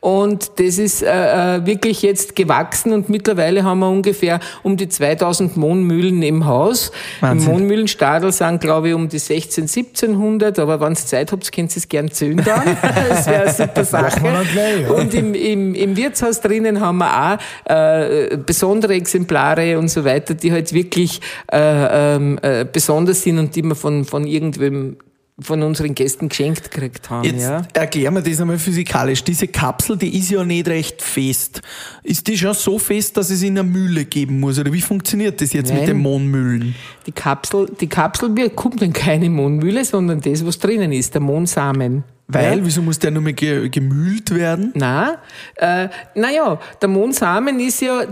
Und 0.01 0.53
das 0.59 0.79
ist 0.79 1.03
äh, 1.03 1.57
äh, 1.57 1.67
wirklich 1.67 2.01
jetzt 2.01 2.35
gewachsen 2.35 2.95
und 2.95 3.11
mittlerweile 3.11 3.65
haben 3.65 3.81
wir 3.81 3.91
ungefähr 3.91 4.41
um 4.63 4.79
die 4.79 4.89
2000 4.89 5.59
Mohnmühlen 5.59 6.23
im 6.23 6.47
Haus. 6.47 6.91
Wahnsinn. 7.21 7.47
Im 7.47 7.53
Mohnmühlenstadel 7.53 8.33
sind, 8.33 8.63
glaube 8.63 8.89
ich, 8.89 8.95
um 8.95 9.11
die 9.11 9.19
16, 9.19 9.65
1700, 9.65 10.59
aber 10.59 10.81
wenn 10.81 10.93
ihr 10.93 10.97
Zeit 10.97 11.33
habt, 11.33 11.53
könnt 11.53 11.73
ihr 11.73 11.77
es 11.77 11.89
gern 11.89 12.11
zählen 12.11 12.39
dann. 12.43 12.79
das 13.11 13.27
wäre 13.27 13.43
eine 13.43 13.53
super 13.53 13.85
Sache. 13.85 14.21
Und 14.89 15.13
im, 15.13 15.35
im, 15.35 15.60
im 15.75 15.97
Wirtshaus 15.97 16.41
drinnen 16.41 16.81
haben 16.81 16.99
wir 16.99 17.39
auch 17.67 17.71
äh, 17.71 18.37
besondere 18.37 18.95
Exemplare 18.95 19.79
und 19.79 19.89
so 19.89 20.05
weiter, 20.05 20.35
die 20.35 20.53
halt 20.53 20.73
wirklich 20.73 21.21
äh, 21.53 22.15
ähm, 22.17 22.39
äh, 22.43 22.65
besonders 22.71 23.23
sind 23.23 23.39
und 23.39 23.55
die 23.55 23.63
man 23.63 23.77
von, 23.77 24.05
von 24.05 24.27
irgendwem 24.27 24.97
von 25.43 25.63
unseren 25.63 25.95
Gästen 25.95 26.29
geschenkt 26.29 26.71
gekriegt 26.71 27.11
haben. 27.11 27.25
Jetzt 27.25 27.43
ja. 27.43 27.63
erklären 27.73 28.15
wir 28.15 28.23
das 28.23 28.41
einmal 28.41 28.59
physikalisch. 28.59 29.25
Diese 29.25 29.49
Kapsel, 29.49 29.97
die 29.97 30.19
ist 30.19 30.31
ja 30.31 30.45
nicht 30.45 30.69
recht 30.69 31.03
fest. 31.03 31.63
Ist 32.03 32.27
die 32.27 32.37
schon 32.37 32.55
so 32.55 32.79
fest, 32.79 33.17
dass 33.17 33.31
es 33.31 33.43
in 33.43 33.59
einer 33.59 33.69
Mühle 33.69 34.05
geben 34.05 34.41
muss? 34.41 34.59
Oder 34.59 34.73
wie 34.73 34.81
funktioniert 34.81 35.41
das 35.41 35.53
jetzt 35.53 35.71
Nein. 35.71 35.81
mit 35.81 35.89
den 35.89 35.99
Mohnmühlen? 35.99 36.75
Die 37.07 37.13
Kapsel, 37.13 37.67
die 37.81 37.89
Kapsel 37.89 38.31
bekommt 38.31 38.83
dann 38.83 38.93
keine 38.93 39.31
Mohnmühle, 39.31 39.85
sondern 39.85 40.21
das, 40.21 40.45
was 40.45 40.59
drinnen 40.59 40.93
ist, 40.93 41.15
der 41.15 41.21
Mohnsamen. 41.21 42.05
Weil, 42.33 42.59
ja? 42.59 42.65
wieso 42.65 42.83
muss 42.83 42.99
der 42.99 43.11
nur 43.11 43.23
mehr 43.23 43.33
gemühlt 43.33 44.33
werden? 44.33 44.73
Na, 44.75 45.19
äh, 45.57 45.89
naja, 46.15 46.61
der 46.81 46.89
Mohnsamen 46.89 47.59
ist 47.59 47.81
ja, 47.81 48.05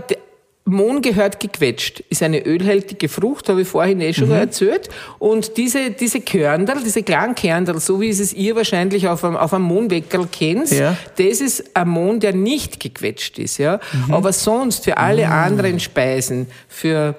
Mohn 0.69 1.01
gehört 1.01 1.39
gequetscht, 1.39 2.01
ist 2.09 2.23
eine 2.23 2.45
ölhältige 2.45 3.09
Frucht, 3.09 3.49
habe 3.49 3.61
ich 3.61 3.67
vorhin 3.67 4.01
eh 4.01 4.13
schon 4.13 4.29
mhm. 4.29 4.35
erzählt. 4.35 4.89
Und 5.17 5.57
diese, 5.57 5.91
diese 5.91 6.21
Körnerl, 6.21 6.83
diese 6.83 7.03
kleinen 7.03 7.35
Körnerl, 7.35 7.79
so 7.79 8.01
wie 8.01 8.09
es 8.09 8.33
ihr 8.33 8.55
wahrscheinlich 8.55 9.07
auf 9.07 9.23
einem, 9.23 9.37
auf 9.37 9.53
einem 9.53 9.65
Mohnweckerl 9.65 10.27
kennt, 10.31 10.71
ja. 10.71 10.95
das 11.17 11.41
ist 11.41 11.75
ein 11.75 11.89
Mohn, 11.89 12.19
der 12.19 12.33
nicht 12.33 12.79
gequetscht 12.79 13.39
ist. 13.39 13.57
Ja? 13.57 13.79
Mhm. 14.07 14.13
Aber 14.13 14.33
sonst 14.33 14.83
für 14.83 14.97
alle 14.97 15.25
mhm. 15.25 15.31
anderen 15.31 15.79
Speisen, 15.79 16.47
für 16.67 17.15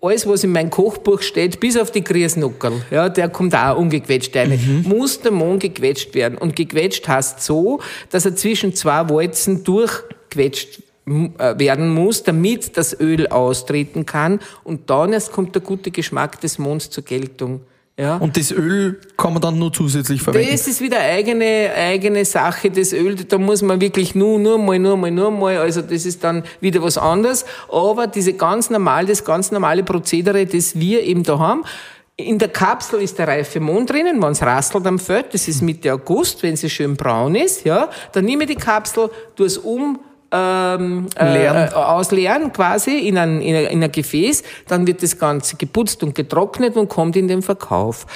alles, 0.00 0.26
was 0.26 0.44
in 0.44 0.52
meinem 0.52 0.70
Kochbuch 0.70 1.22
steht, 1.22 1.60
bis 1.60 1.76
auf 1.76 1.90
die 1.90 2.04
Griesnuckerl, 2.04 2.82
ja, 2.90 3.08
der 3.08 3.28
kommt 3.28 3.54
auch 3.54 3.76
ungequetscht 3.76 4.36
rein, 4.36 4.50
mhm. 4.50 4.88
muss 4.88 5.20
der 5.20 5.32
Mohn 5.32 5.58
gequetscht 5.58 6.14
werden. 6.14 6.38
Und 6.38 6.56
gequetscht 6.56 7.06
heißt 7.08 7.42
so, 7.42 7.80
dass 8.10 8.24
er 8.24 8.36
zwischen 8.36 8.74
zwei 8.74 9.08
Walzen 9.08 9.64
durchquetscht 9.64 10.82
werden 11.04 11.92
muss, 11.92 12.22
damit 12.22 12.76
das 12.76 12.98
Öl 12.98 13.26
austreten 13.28 14.06
kann. 14.06 14.40
Und 14.64 14.88
dann 14.90 15.12
erst 15.12 15.32
kommt 15.32 15.54
der 15.54 15.62
gute 15.62 15.90
Geschmack 15.90 16.40
des 16.40 16.58
Monds 16.58 16.90
zur 16.90 17.04
Geltung. 17.04 17.62
Ja. 17.98 18.16
Und 18.16 18.38
das 18.38 18.50
Öl 18.50 18.98
kann 19.18 19.34
man 19.34 19.42
dann 19.42 19.58
nur 19.58 19.72
zusätzlich 19.72 20.22
verwenden? 20.22 20.48
Das 20.50 20.66
ist 20.66 20.80
wieder 20.80 20.98
eigene, 20.98 21.70
eigene 21.76 22.24
Sache, 22.24 22.70
das 22.70 22.92
Öl, 22.92 23.16
da 23.16 23.36
muss 23.36 23.60
man 23.60 23.80
wirklich 23.80 24.14
nur, 24.14 24.38
nur 24.38 24.58
mal, 24.58 24.78
nur 24.78 24.96
mal, 24.96 25.10
nur 25.10 25.30
mal, 25.30 25.58
also 25.58 25.82
das 25.82 26.06
ist 26.06 26.24
dann 26.24 26.42
wieder 26.60 26.82
was 26.82 26.96
anderes. 26.96 27.44
Aber 27.70 28.06
diese 28.06 28.32
ganz 28.32 28.70
normal, 28.70 29.04
das 29.04 29.24
ganz 29.24 29.50
normale 29.50 29.82
Prozedere, 29.82 30.46
das 30.46 30.74
wir 30.74 31.02
eben 31.02 31.22
da 31.22 31.38
haben, 31.38 31.64
in 32.16 32.38
der 32.38 32.48
Kapsel 32.48 33.02
ist 33.02 33.18
der 33.18 33.28
reife 33.28 33.60
Mond 33.60 33.90
drinnen, 33.90 34.22
wenn 34.22 34.32
es 34.32 34.42
rastelt 34.42 34.86
am 34.86 34.98
Feld, 34.98 35.26
das 35.32 35.48
ist 35.48 35.60
Mitte 35.60 35.92
August, 35.92 36.42
wenn 36.42 36.56
sie 36.56 36.70
schön 36.70 36.96
braun 36.96 37.34
ist, 37.34 37.64
ja, 37.64 37.90
dann 38.12 38.24
nehme 38.24 38.44
ich 38.44 38.50
die 38.50 38.56
Kapsel, 38.56 39.10
tue 39.36 39.46
es 39.46 39.58
um, 39.58 39.98
ähm, 40.32 41.06
äh, 41.16 41.68
ausleeren 41.74 42.52
quasi 42.52 42.98
in 42.98 43.18
ein, 43.18 43.40
in, 43.40 43.54
ein, 43.54 43.66
in 43.66 43.84
ein 43.84 43.92
Gefäß, 43.92 44.42
dann 44.66 44.86
wird 44.86 45.02
das 45.02 45.18
Ganze 45.18 45.56
geputzt 45.56 46.02
und 46.02 46.14
getrocknet 46.14 46.76
und 46.76 46.88
kommt 46.88 47.16
in 47.16 47.28
den 47.28 47.42
Verkauf. 47.42 48.06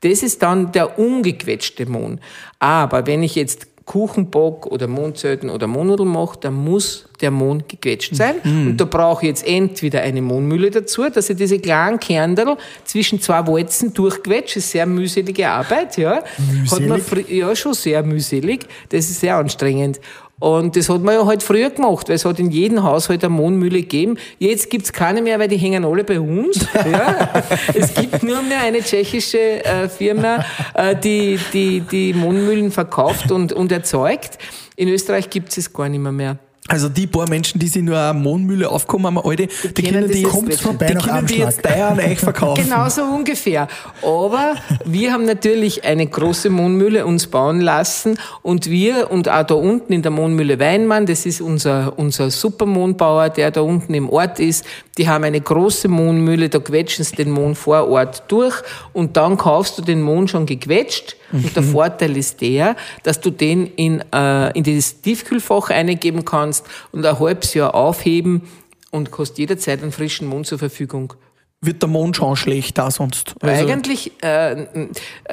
Das 0.00 0.22
ist 0.22 0.42
dann 0.42 0.72
der 0.72 0.98
ungequetschte 0.98 1.86
Mohn. 1.86 2.20
Aber 2.58 3.06
wenn 3.06 3.22
ich 3.22 3.34
jetzt 3.34 3.68
Kuchenbock 3.86 4.66
oder 4.66 4.88
Mondselten 4.88 5.48
oder 5.48 5.68
Mohnnudeln 5.68 6.08
mache, 6.08 6.38
dann 6.40 6.54
muss 6.54 7.08
der 7.20 7.30
Mohn 7.30 7.62
gequetscht 7.68 8.16
sein. 8.16 8.34
Mhm. 8.42 8.66
Und 8.66 8.80
da 8.80 8.84
brauche 8.84 9.24
ich 9.24 9.28
jetzt 9.28 9.46
entweder 9.46 10.00
eine 10.02 10.20
Mohnmühle 10.20 10.70
dazu, 10.70 11.08
dass 11.08 11.30
ich 11.30 11.36
diese 11.36 11.60
kleinen 11.60 12.00
Kernel 12.00 12.56
zwischen 12.84 13.20
zwei 13.20 13.46
Walzen 13.46 13.94
durchquetsche. 13.94 14.56
Das 14.56 14.64
ist 14.64 14.72
sehr 14.72 14.86
mühselige 14.86 15.48
Arbeit, 15.48 15.96
ja. 15.98 16.24
Mühselig? 16.36 16.90
Hat 16.90 17.12
man, 17.12 17.24
ja, 17.28 17.54
schon 17.54 17.74
sehr 17.74 18.02
mühselig. 18.02 18.66
Das 18.88 19.08
ist 19.08 19.20
sehr 19.20 19.36
anstrengend. 19.36 20.00
Und 20.38 20.76
das 20.76 20.90
hat 20.90 21.02
man 21.02 21.14
ja 21.14 21.24
halt 21.24 21.42
früher 21.42 21.70
gemacht, 21.70 22.08
weil 22.08 22.16
es 22.16 22.24
hat 22.26 22.38
in 22.38 22.50
jedem 22.50 22.82
Haushalt 22.82 23.24
eine 23.24 23.34
Mohnmühle 23.34 23.80
gegeben. 23.80 24.18
Jetzt 24.38 24.68
gibt's 24.68 24.92
keine 24.92 25.22
mehr, 25.22 25.38
weil 25.38 25.48
die 25.48 25.56
hängen 25.56 25.84
alle 25.84 26.04
bei 26.04 26.20
uns. 26.20 26.66
Ja. 26.86 27.42
es 27.74 27.94
gibt 27.94 28.22
nur 28.22 28.42
mehr 28.42 28.60
eine 28.60 28.80
tschechische 28.80 29.64
äh, 29.64 29.88
Firma, 29.88 30.44
äh, 30.74 30.94
die, 30.94 31.38
die 31.52 31.80
die 31.80 32.12
Mohnmühlen 32.12 32.70
verkauft 32.70 33.32
und, 33.32 33.52
und 33.52 33.72
erzeugt. 33.72 34.38
In 34.76 34.88
Österreich 34.88 35.30
gibt's 35.30 35.56
es 35.56 35.72
gar 35.72 35.88
nicht 35.88 36.00
mehr. 36.00 36.12
mehr. 36.12 36.38
Also 36.68 36.88
die 36.88 37.06
paar 37.06 37.28
Menschen, 37.28 37.60
die 37.60 37.68
sich 37.68 37.82
nur 37.82 37.98
eine 37.98 38.18
Mondmühle 38.18 38.68
aufkommen 38.68 39.06
haben, 39.06 39.18
alte, 39.18 39.46
die, 39.46 39.74
die 39.74 39.82
können 39.82 40.10
die, 40.10 40.22
kommt 40.22 40.48
jetzt, 40.48 40.62
vorbei 40.62 40.86
die, 40.86 40.94
können 40.94 41.26
die 41.26 41.38
jetzt 41.38 41.62
teuer 41.62 41.88
an 41.88 42.00
euch 42.00 42.18
verkaufen. 42.18 42.64
Genau 42.64 42.88
so 42.88 43.02
ungefähr. 43.02 43.68
Aber 44.02 44.54
wir 44.84 45.12
haben 45.12 45.24
natürlich 45.24 45.84
eine 45.84 46.06
große 46.06 46.50
Mohnmühle 46.50 47.06
uns 47.06 47.28
bauen 47.28 47.60
lassen 47.60 48.18
und 48.42 48.68
wir 48.68 49.10
und 49.10 49.28
auch 49.28 49.44
da 49.44 49.54
unten 49.54 49.92
in 49.92 50.02
der 50.02 50.10
Mohnmühle 50.10 50.58
Weinmann, 50.58 51.06
das 51.06 51.24
ist 51.24 51.40
unser, 51.40 51.96
unser 51.98 52.30
Supermohnbauer, 52.30 53.30
der 53.30 53.50
da 53.52 53.60
unten 53.60 53.94
im 53.94 54.08
Ort 54.08 54.40
ist, 54.40 54.64
die 54.98 55.08
haben 55.08 55.24
eine 55.24 55.40
große 55.40 55.88
Mohnmühle, 55.88 56.48
da 56.48 56.58
quetschen 56.58 57.04
sie 57.04 57.16
den 57.16 57.30
Mohn 57.30 57.54
vor 57.54 57.88
Ort 57.88 58.24
durch 58.28 58.54
und 58.92 59.16
dann 59.16 59.36
kaufst 59.36 59.78
du 59.78 59.82
den 59.82 60.00
Mohn 60.00 60.26
schon 60.26 60.46
gequetscht. 60.46 61.16
Und 61.32 61.54
der 61.54 61.62
Vorteil 61.62 62.16
ist 62.16 62.40
der, 62.40 62.76
dass 63.02 63.20
du 63.20 63.30
den 63.30 63.66
in, 63.66 64.02
äh, 64.12 64.56
in 64.56 64.64
dieses 64.64 65.00
Tiefkühlfach 65.02 65.70
eingeben 65.70 66.24
kannst 66.24 66.66
und 66.92 67.04
ein 67.04 67.18
halbes 67.18 67.52
Jahr 67.54 67.74
aufheben 67.74 68.42
und 68.90 69.10
kostet 69.10 69.38
jederzeit 69.38 69.82
einen 69.82 69.92
frischen 69.92 70.28
Mohn 70.28 70.44
zur 70.44 70.58
Verfügung. 70.58 71.12
Wird 71.62 71.80
der 71.80 71.88
Mond 71.88 72.16
schon 72.16 72.36
schlecht 72.36 72.76
da 72.76 72.90
sonst? 72.90 73.34
Also, 73.40 73.66
Eigentlich, 73.66 74.12
äh, 74.22 74.66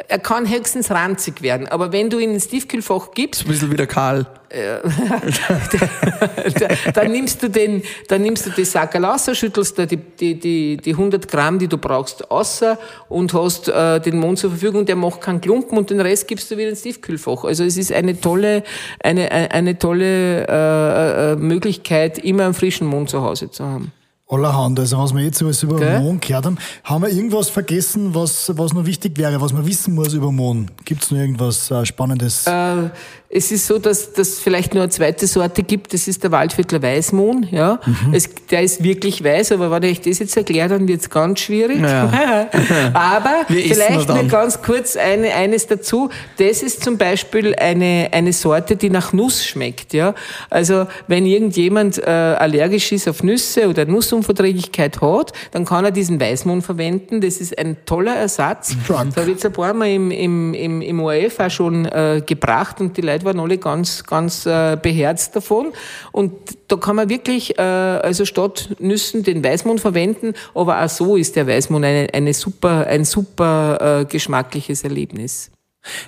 er 0.07 0.19
kann 0.19 0.49
höchstens 0.49 0.89
ranzig 0.89 1.41
werden, 1.41 1.67
aber 1.67 1.91
wenn 1.91 2.09
du 2.09 2.17
ihn 2.17 2.33
ins 2.33 2.47
Tiefkühlfach 2.47 3.11
gibst, 3.13 3.43
ein 3.43 3.49
bisschen 3.49 3.71
wieder 3.71 3.87
kahl. 3.87 4.25
dann 6.93 7.11
nimmst 7.11 7.41
du 7.41 7.49
den, 7.49 7.81
dann 8.07 8.21
nimmst 8.21 8.45
du 8.45 8.51
die 8.51 8.65
Sackerl 8.65 9.03
raus, 9.03 9.27
schüttelst 9.33 9.79
da 9.79 9.87
die, 9.87 9.97
die, 9.97 10.39
die, 10.39 10.77
die 10.77 10.91
100 10.91 11.27
Gramm, 11.27 11.57
die 11.57 11.67
du 11.67 11.77
brauchst, 11.77 12.29
außer 12.29 12.77
und 13.09 13.33
hast 13.33 13.67
äh, 13.67 13.99
den 13.99 14.19
Mond 14.19 14.37
zur 14.37 14.51
Verfügung, 14.51 14.85
der 14.85 14.95
macht 14.95 15.21
keinen 15.21 15.41
Klumpen 15.41 15.77
und 15.77 15.89
den 15.89 15.99
Rest 15.99 16.27
gibst 16.27 16.51
du 16.51 16.57
wieder 16.57 16.69
ins 16.69 16.83
Tiefkühlfach. 16.83 17.45
Also 17.45 17.63
es 17.63 17.77
ist 17.77 17.91
eine 17.91 18.19
tolle, 18.19 18.63
eine, 19.03 19.31
eine 19.31 19.79
tolle 19.79 20.47
äh, 20.47 21.31
äh, 21.31 21.35
Möglichkeit, 21.35 22.19
immer 22.19 22.45
einen 22.45 22.53
frischen 22.53 22.87
Mond 22.87 23.09
zu 23.09 23.21
Hause 23.21 23.49
zu 23.49 23.65
haben. 23.65 23.91
Allerhand. 24.27 24.79
Also, 24.79 24.97
was 24.97 25.13
wir 25.13 25.21
jetzt 25.21 25.41
alles 25.43 25.61
über 25.63 25.77
Gell? 25.77 25.99
Mohn 25.99 26.19
gehört 26.21 26.45
haben, 26.45 26.57
haben 26.83 27.03
wir 27.03 27.09
irgendwas 27.09 27.49
vergessen, 27.49 28.15
was, 28.15 28.51
was 28.55 28.73
noch 28.73 28.85
wichtig 28.85 29.17
wäre, 29.17 29.41
was 29.41 29.51
man 29.51 29.65
wissen 29.65 29.93
muss 29.93 30.13
über 30.13 30.31
Mohn? 30.31 30.71
Gibt 30.85 31.03
es 31.03 31.11
noch 31.11 31.19
irgendwas 31.19 31.69
äh, 31.69 31.85
Spannendes? 31.85 32.47
Äh, 32.47 32.89
es 33.35 33.51
ist 33.51 33.65
so, 33.65 33.79
dass 33.79 34.13
dass 34.13 34.39
vielleicht 34.39 34.75
nur 34.75 34.83
eine 34.83 34.91
zweite 34.91 35.25
Sorte 35.25 35.63
gibt, 35.63 35.93
das 35.93 36.07
ist 36.07 36.23
der 36.23 36.31
Waldviertler 36.31 36.81
Weißmohn. 36.83 37.47
Ja. 37.51 37.79
Es, 38.11 38.29
der 38.51 38.61
ist 38.61 38.83
wirklich 38.83 39.23
weiß, 39.23 39.53
aber 39.53 39.71
wenn 39.71 39.83
ich 39.83 40.01
das 40.01 40.19
jetzt 40.19 40.37
erkläre, 40.37 40.69
dann 40.69 40.87
wird 40.87 41.01
es 41.01 41.09
ganz 41.09 41.39
schwierig. 41.39 41.81
Ja. 41.81 42.11
aber 42.93 43.45
Wir 43.47 43.63
vielleicht 43.63 44.07
nur 44.07 44.23
ganz 44.25 44.61
kurz 44.61 44.95
eine, 44.95 45.33
eines 45.33 45.65
dazu. 45.65 46.09
Das 46.37 46.61
ist 46.61 46.83
zum 46.83 46.99
Beispiel 46.99 47.55
eine, 47.55 48.09
eine 48.11 48.33
Sorte, 48.33 48.75
die 48.75 48.91
nach 48.91 49.13
Nuss 49.13 49.43
schmeckt. 49.43 49.93
Ja. 49.93 50.13
Also 50.51 50.85
wenn 51.07 51.25
irgendjemand 51.25 51.97
äh, 51.97 52.09
allergisch 52.11 52.91
ist 52.91 53.07
auf 53.07 53.23
Nüsse 53.23 53.67
oder 53.67 53.85
Nussunverträglichkeit 54.13 55.01
hat, 55.01 55.33
dann 55.51 55.65
kann 55.65 55.85
er 55.85 55.91
diesen 55.91 56.19
Weißmohn 56.19 56.61
verwenden. 56.61 57.21
Das 57.21 57.37
ist 57.37 57.57
ein 57.57 57.77
toller 57.85 58.15
Ersatz. 58.15 58.75
Drunk. 58.87 59.15
Da 59.15 59.21
habe 59.21 59.31
ich 59.31 59.37
jetzt 59.37 59.45
ein 59.45 59.53
paar 59.53 59.73
Mal 59.73 59.89
im, 59.89 60.11
im, 60.11 60.53
im, 60.53 60.81
im 60.81 60.99
ORF 60.99 61.39
auch 61.39 61.49
schon 61.49 61.85
äh, 61.85 62.21
gebracht 62.25 62.79
und 62.79 62.95
die 62.95 63.01
Leute 63.01 63.25
waren 63.25 63.39
alle 63.39 63.57
ganz, 63.57 64.03
ganz 64.03 64.45
äh, 64.45 64.77
beherzt 64.81 65.35
davon. 65.35 65.73
Und 66.11 66.33
da 66.67 66.75
kann 66.75 66.95
man 66.95 67.09
wirklich, 67.09 67.57
äh, 67.57 67.61
also 67.61 68.25
statt 68.25 68.69
Nüssen 68.79 69.23
den 69.23 69.43
Weißmond 69.43 69.81
verwenden, 69.81 70.33
aber 70.53 70.83
auch 70.83 70.89
so 70.89 71.15
ist 71.15 71.35
der 71.35 71.47
Weißmond 71.47 71.83
eine, 71.83 72.07
eine 72.13 72.33
super, 72.33 72.85
ein 72.87 73.05
super 73.05 74.01
äh, 74.01 74.05
geschmackliches 74.05 74.83
Erlebnis. 74.83 75.52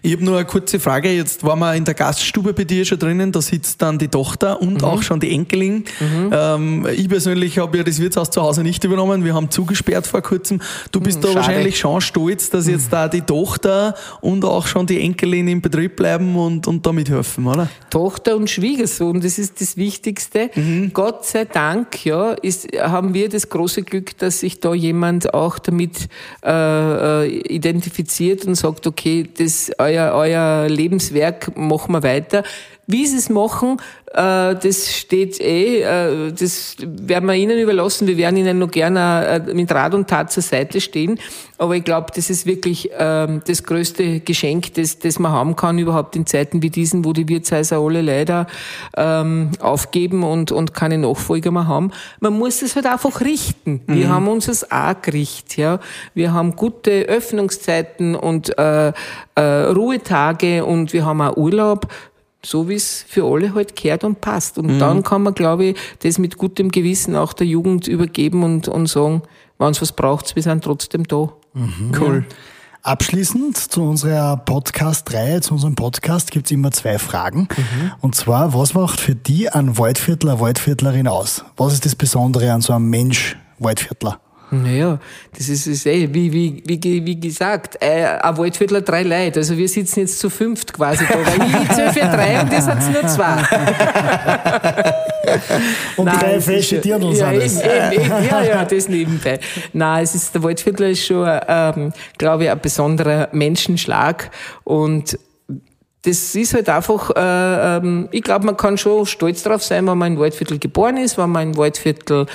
Ich 0.02 0.14
habe 0.14 0.24
nur 0.24 0.38
eine 0.38 0.46
kurze 0.46 0.80
Frage. 0.80 1.12
Jetzt 1.12 1.44
waren 1.44 1.60
wir 1.60 1.76
in 1.76 1.84
der 1.86 1.94
Gaststube 1.94 2.54
bei 2.54 2.64
dir 2.64 2.86
schon 2.86 2.98
drinnen, 3.00 3.32
da 3.32 3.42
sitzt 3.42 3.82
dann 3.82 3.98
die 4.00 4.08
Tochter 4.08 4.62
und 4.62 4.82
Mhm. 4.82 4.84
auch 4.88 5.02
schon 5.04 5.20
die 5.20 5.32
Enkelin. 5.32 5.84
Ähm, 6.32 6.88
ich 6.96 7.10
persönlich 7.10 7.58
habe 7.58 7.78
ja 7.78 7.84
das 7.84 8.00
Wirtshaus 8.00 8.30
zu 8.32 8.42
Hause 8.42 8.64
nicht 8.64 8.84
übernommen. 8.84 9.24
Wir 9.26 9.34
haben 9.34 9.50
zugesperrt 9.52 10.08
vor 10.08 10.22
kurzem. 10.22 10.62
Du 10.92 11.00
bist 11.02 11.24
da 11.24 11.28
schade. 11.28 11.36
wahrscheinlich 11.40 11.78
schon 11.78 12.00
stolz, 12.02 12.50
dass 12.50 12.68
jetzt 12.68 12.92
da 12.94 13.08
die 13.08 13.22
Tochter 13.22 13.96
und 14.22 14.46
auch 14.46 14.66
schon 14.68 14.86
die 14.88 15.02
Enkelin 15.02 15.48
im 15.48 15.62
Betrieb 15.62 15.96
bleiben 15.98 16.36
und, 16.36 16.68
und 16.68 16.86
da 16.86 16.92
mithelfen, 16.94 17.46
oder? 17.46 17.70
Tochter 17.90 18.36
und 18.38 18.50
Schwiegersohn, 18.50 19.20
das 19.22 19.38
ist 19.38 19.60
das 19.62 19.78
Wichtigste. 19.78 20.50
Gott 20.94 21.26
sei 21.26 21.46
Dank, 21.46 22.06
ja, 22.06 22.32
ist, 22.32 22.68
haben 22.80 23.14
wir 23.14 23.30
das 23.30 23.50
große 23.50 23.84
Glück, 23.84 24.18
dass 24.18 24.40
sich 24.40 24.60
da 24.60 24.74
jemand 24.74 25.34
auch 25.34 25.60
damit 25.60 26.08
äh, 26.46 27.24
äh, 27.26 27.38
identifiziert 27.54 28.46
und 28.46 28.56
sagt, 28.56 28.88
okay, 28.88 29.28
das 29.38 29.65
euer, 29.78 30.14
euer 30.14 30.68
Lebenswerk 30.70 31.56
machen 31.58 31.94
wir 31.94 32.04
weiter. 32.04 32.44
Wie 32.88 33.06
sie 33.08 33.18
es 33.18 33.30
machen, 33.30 33.78
äh, 34.14 34.56
das 34.56 34.94
steht 34.94 35.42
eh, 35.42 35.82
äh, 35.82 36.32
das 36.32 36.78
werden 36.80 37.26
wir 37.28 37.34
Ihnen 37.34 37.58
überlassen. 37.58 38.08
Wir 38.08 38.16
werden 38.18 38.38
Ihnen 38.38 38.60
noch 38.60 38.70
gerne 38.70 39.44
äh, 39.48 39.54
mit 39.54 39.72
Rat 39.72 39.94
und 39.94 40.08
Tat 40.08 40.32
zur 40.32 40.44
Seite 40.44 40.80
stehen. 40.80 41.20
Aber 41.58 41.76
ich 41.76 41.84
glaube, 41.84 42.08
das 42.16 42.30
ist 42.30 42.46
wirklich 42.46 42.92
ähm, 42.98 43.42
das 43.48 43.64
größte 43.64 44.20
Geschenk, 44.20 44.74
das, 44.76 45.00
das 45.00 45.20
man 45.20 45.32
haben 45.32 45.56
kann, 45.56 45.80
überhaupt 45.80 46.16
in 46.16 46.26
Zeiten 46.26 46.62
wie 46.62 46.70
diesen, 46.70 47.06
wo 47.06 47.14
die 47.14 47.28
Wirtshäuser 47.28 47.80
alle 47.80 48.02
leider 48.02 48.48
ähm, 48.96 49.52
aufgeben 49.60 50.24
und, 50.24 50.52
und 50.52 50.74
keine 50.74 50.98
Nachfolger 50.98 51.52
mehr 51.52 51.68
haben. 51.68 51.92
Man 52.20 52.38
muss 52.38 52.62
es 52.62 52.76
halt 52.76 52.86
einfach 52.86 53.22
richten. 53.22 53.82
Wir 53.88 54.10
haben 54.10 54.28
uns 54.28 54.46
das 54.46 54.72
auch 54.72 55.02
gerichtet. 55.02 55.58
Ja. 55.58 55.80
Wir 56.14 56.34
haben 56.34 56.56
gute 56.56 57.04
Öffnungszeiten 57.04 58.16
und 58.16 58.58
äh, 58.58 58.94
äh, 59.36 59.42
Ruhetage 59.42 60.64
und 60.64 60.94
wir 60.94 61.06
haben 61.06 61.22
auch 61.22 61.36
Urlaub 61.36 61.88
so 62.46 62.70
wie 62.70 62.76
es 62.76 63.04
für 63.08 63.26
alle 63.26 63.54
halt 63.54 63.76
kehrt 63.76 64.04
und 64.04 64.22
passt. 64.22 64.58
Und 64.58 64.80
dann 64.80 65.04
kann 65.04 65.24
man, 65.24 65.34
glaube 65.34 65.66
ich, 65.66 65.78
das 66.00 66.18
mit 66.20 66.38
gutem 66.38 66.70
Gewissen 66.70 67.16
auch 67.16 67.34
der 67.34 67.48
Jugend 67.48 67.88
übergeben 67.88 68.44
und, 68.44 68.68
und 68.68 68.88
sagen, 68.88 69.24
wenn 69.58 69.72
es 69.72 69.82
was 69.82 69.92
braucht, 69.92 70.36
wir 70.36 70.44
sind 70.44 70.64
trotzdem 70.64 71.06
da. 71.06 71.34
Cool. 72.00 72.26
Abschließend 72.84 73.58
zu 73.58 73.82
unserer 73.82 74.38
Podcast-Reihe, 74.38 75.42
zu 75.42 75.56
unserem 75.56 75.74
Podcast 75.74 76.30
gibt's 76.30 76.52
immer 76.52 76.72
zwei 76.72 77.00
Fragen. 77.00 77.48
Und 78.00 78.14
zwar, 78.14 78.54
was 78.54 78.76
macht 78.76 79.00
für 79.00 79.16
die 79.16 79.50
ein 79.50 79.78
Waldviertler, 79.80 80.40
Waldviertlerin 80.40 81.08
aus? 81.08 81.44
Was 81.58 81.74
ist 81.74 81.86
das 81.86 81.96
Besondere 81.96 82.52
an 82.52 82.62
so 82.62 82.74
einem 82.74 82.90
Mensch 82.92 83.38
Waldviertler? 83.58 84.20
Naja, 84.52 85.00
das 85.38 85.50
ist, 85.50 85.66
ist 85.68 85.86
eh, 85.88 86.08
wie, 86.14 86.32
wie, 86.32 86.64
wie, 86.66 87.06
wie 87.06 87.20
gesagt, 87.20 87.78
äh, 87.82 88.06
ein 88.22 88.38
Waldviertler 88.38 88.82
drei 88.82 89.04
Leute. 89.04 89.40
Also 89.40 89.58
wir 89.58 89.68
sitzen 89.68 90.02
jetzt 90.02 90.20
zu 90.20 90.30
fünft 90.30 90.72
quasi 90.74 91.04
da, 91.08 91.16
weil 91.16 91.64
ich 91.64 91.70
zähle 91.72 91.92
für 91.94 92.00
drei 92.02 92.42
und 92.42 92.54
ihr 92.54 92.62
seid 92.62 92.78
nur 92.92 93.08
zwei. 93.08 93.36
Und 95.98 96.06
Nein, 96.06 96.40
drei 96.46 96.62
schon- 96.62 96.82
Dirndl 96.82 97.14
ja, 97.14 97.30
sind 97.32 97.42
es. 97.42 97.62
eben, 97.62 97.92
eben, 97.94 98.04
eben, 98.04 98.26
ja, 98.30 98.44
ja, 98.44 98.66
das 98.66 98.88
nebenbei. 98.88 99.40
Nein, 99.74 100.04
es 100.04 100.14
ist, 100.16 100.36
der 100.36 100.44
Waldviertler 100.44 100.90
ist 100.90 101.06
schon, 101.06 101.28
ähm, 101.48 101.94
glaube 102.18 102.44
ich, 102.46 102.52
ein 102.52 102.60
besonderer 102.60 103.30
Menschenschlag 103.32 104.30
und 104.64 105.18
das 106.04 106.36
ist 106.36 106.54
halt 106.54 106.70
einfach, 106.70 107.10
äh, 107.16 107.78
ähm, 107.78 108.08
ich 108.12 108.22
glaube, 108.22 108.46
man 108.46 108.56
kann 108.56 108.78
schon 108.78 109.08
stolz 109.08 109.42
drauf 109.42 109.64
sein, 109.64 109.88
wenn 109.88 109.98
man 109.98 110.14
in 110.14 110.20
Waldviertel 110.20 110.60
geboren 110.60 110.98
ist, 110.98 111.18
wenn 111.18 111.32
man 111.32 111.50
in 111.50 111.58
Waldviertel 111.58 112.28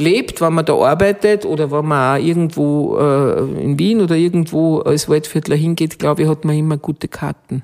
lebt, 0.00 0.40
wenn 0.40 0.54
man 0.54 0.64
da 0.64 0.74
arbeitet 0.74 1.44
oder 1.44 1.70
wenn 1.70 1.86
man 1.86 2.18
auch 2.18 2.24
irgendwo 2.24 2.98
äh, 2.98 3.62
in 3.62 3.78
Wien 3.78 4.00
oder 4.00 4.16
irgendwo 4.16 4.80
als 4.80 5.08
Waldviertler 5.08 5.56
hingeht, 5.56 5.98
glaube 5.98 6.22
ich, 6.22 6.28
hat 6.28 6.44
man 6.44 6.56
immer 6.56 6.76
gute 6.76 7.08
Karten. 7.08 7.62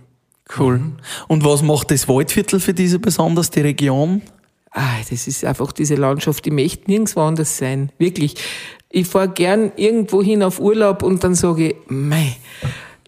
Cool. 0.58 0.80
Und 1.26 1.44
was 1.44 1.62
macht 1.62 1.90
das 1.90 2.08
Waldviertel 2.08 2.60
für 2.60 2.74
diese 2.74 2.98
besonders, 2.98 3.50
die 3.50 3.60
Region? 3.60 4.22
Ah, 4.70 4.98
das 5.08 5.26
ist 5.26 5.44
einfach 5.44 5.72
diese 5.72 5.94
Landschaft, 5.94 6.44
die 6.44 6.50
möchte 6.50 6.90
nirgendwo 6.90 7.20
anders 7.22 7.56
sein. 7.56 7.90
Wirklich. 7.98 8.34
Ich 8.90 9.08
fahre 9.08 9.28
gern 9.28 9.72
irgendwo 9.76 10.22
hin 10.22 10.42
auf 10.42 10.60
Urlaub 10.60 11.02
und 11.02 11.24
dann 11.24 11.34
sage 11.34 11.70
ich, 11.70 11.76
mei, 11.88 12.36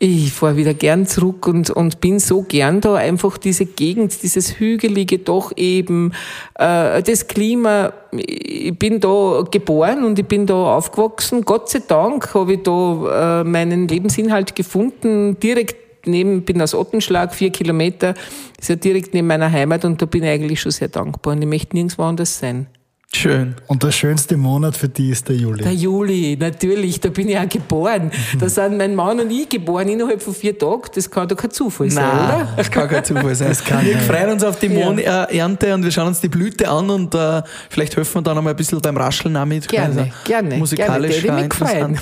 ich 0.00 0.32
fahre 0.32 0.56
wieder 0.56 0.74
gern 0.74 1.06
zurück 1.06 1.48
und, 1.48 1.70
und 1.70 2.00
bin 2.00 2.20
so 2.20 2.42
gern 2.42 2.80
da. 2.80 2.94
Einfach 2.94 3.36
diese 3.36 3.66
Gegend, 3.66 4.22
dieses 4.22 4.60
Hügelige, 4.60 5.18
doch 5.18 5.52
eben, 5.56 6.12
äh, 6.54 7.02
das 7.02 7.26
Klima. 7.26 7.92
Ich 8.12 8.78
bin 8.78 9.00
da 9.00 9.44
geboren 9.50 10.04
und 10.04 10.18
ich 10.18 10.26
bin 10.26 10.46
da 10.46 10.76
aufgewachsen. 10.76 11.44
Gott 11.44 11.68
sei 11.68 11.82
Dank 11.86 12.32
habe 12.32 12.54
ich 12.54 12.62
da 12.62 13.40
äh, 13.40 13.44
meinen 13.44 13.88
Lebensinhalt 13.88 14.54
gefunden, 14.54 15.38
direkt 15.40 16.06
neben, 16.06 16.42
bin 16.42 16.62
aus 16.62 16.74
Ottenschlag, 16.74 17.34
vier 17.34 17.50
Kilometer, 17.50 18.14
ist 18.58 18.68
ja 18.68 18.76
direkt 18.76 19.14
neben 19.14 19.26
meiner 19.26 19.50
Heimat 19.50 19.84
und 19.84 20.00
da 20.00 20.06
bin 20.06 20.22
ich 20.22 20.30
eigentlich 20.30 20.60
schon 20.60 20.72
sehr 20.72 20.88
dankbar 20.88 21.34
und 21.34 21.42
ich 21.42 21.48
möchte 21.48 21.74
nirgendwo 21.74 22.04
anders 22.04 22.38
sein. 22.38 22.68
Schön. 23.14 23.54
Und 23.68 23.82
der 23.82 23.90
schönste 23.90 24.36
Monat 24.36 24.76
für 24.76 24.86
die 24.88 25.08
ist 25.08 25.28
der 25.30 25.36
Juli. 25.36 25.62
Der 25.62 25.72
Juli, 25.72 26.36
natürlich, 26.38 27.00
da 27.00 27.08
bin 27.08 27.30
ich 27.30 27.38
auch 27.38 27.48
geboren. 27.48 28.10
Da 28.38 28.50
sind 28.50 28.76
mein 28.76 28.94
Mann 28.94 29.18
und 29.18 29.30
ich 29.30 29.48
geboren 29.48 29.88
innerhalb 29.88 30.20
von 30.22 30.34
vier 30.34 30.56
Tagen. 30.58 30.82
Das 30.94 31.10
kann 31.10 31.26
doch 31.26 31.36
kein 31.36 31.50
Zufall 31.50 31.90
sein, 31.90 32.04
Nein, 32.06 32.26
oder? 32.42 32.48
das 32.58 32.70
kann 32.70 32.86
kein 32.86 33.02
Zufall 33.02 33.34
sein. 33.34 33.48
Das 33.48 33.64
kann 33.64 33.82
wir 33.86 33.94
nicht. 33.96 34.06
freuen 34.06 34.28
uns 34.32 34.44
auf 34.44 34.58
die 34.58 34.66
Ja. 34.66 34.84
Mohnernte 34.84 35.72
und 35.74 35.84
wir 35.84 35.90
schauen 35.90 36.08
uns 36.08 36.20
die 36.20 36.28
Blüte 36.28 36.68
an 36.68 36.90
und 36.90 37.14
äh, 37.14 37.42
vielleicht 37.70 37.96
helfen 37.96 38.16
wir 38.16 38.22
da 38.22 38.34
noch 38.34 38.42
mal 38.42 38.50
ein 38.50 38.56
bisschen 38.56 38.78
beim 38.82 38.96
Rascheln 38.98 39.34
auch 39.38 39.46
mit. 39.46 39.66
Gerne, 39.66 40.12
gerne, 40.24 40.56
Musikalisch 40.56 41.22
gerne, 41.22 41.44
interessant. 41.44 41.98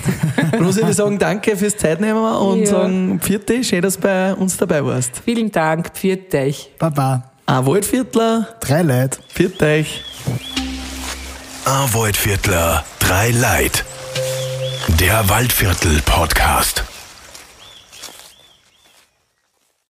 Rosi, 0.60 0.84
wir 0.84 0.92
sagen 0.92 1.20
danke 1.20 1.56
fürs 1.56 1.76
Zeitnehmen 1.76 2.16
und 2.20 2.60
Ja. 2.62 2.66
sagen 2.66 3.20
Vierte, 3.22 3.62
schön, 3.62 3.80
dass 3.80 3.94
du 3.94 4.00
bei 4.00 4.34
uns 4.34 4.56
dabei 4.56 4.84
warst. 4.84 5.22
Vielen 5.24 5.52
Dank, 5.52 5.92
pfiat 5.94 6.34
euch. 6.34 6.68
Baba. 6.80 7.30
Ein 7.46 7.64
Waldviertler, 7.64 8.48
Drei 8.60 8.82
Leute. 8.82 9.18
viert 9.28 9.62
euch. 9.62 10.02
Ein 11.66 11.92
Waldviertler, 11.94 12.84
drei 13.00 13.30
Leid. 13.30 13.84
Der 15.00 15.28
Waldviertel 15.28 16.00
Podcast. 16.02 16.84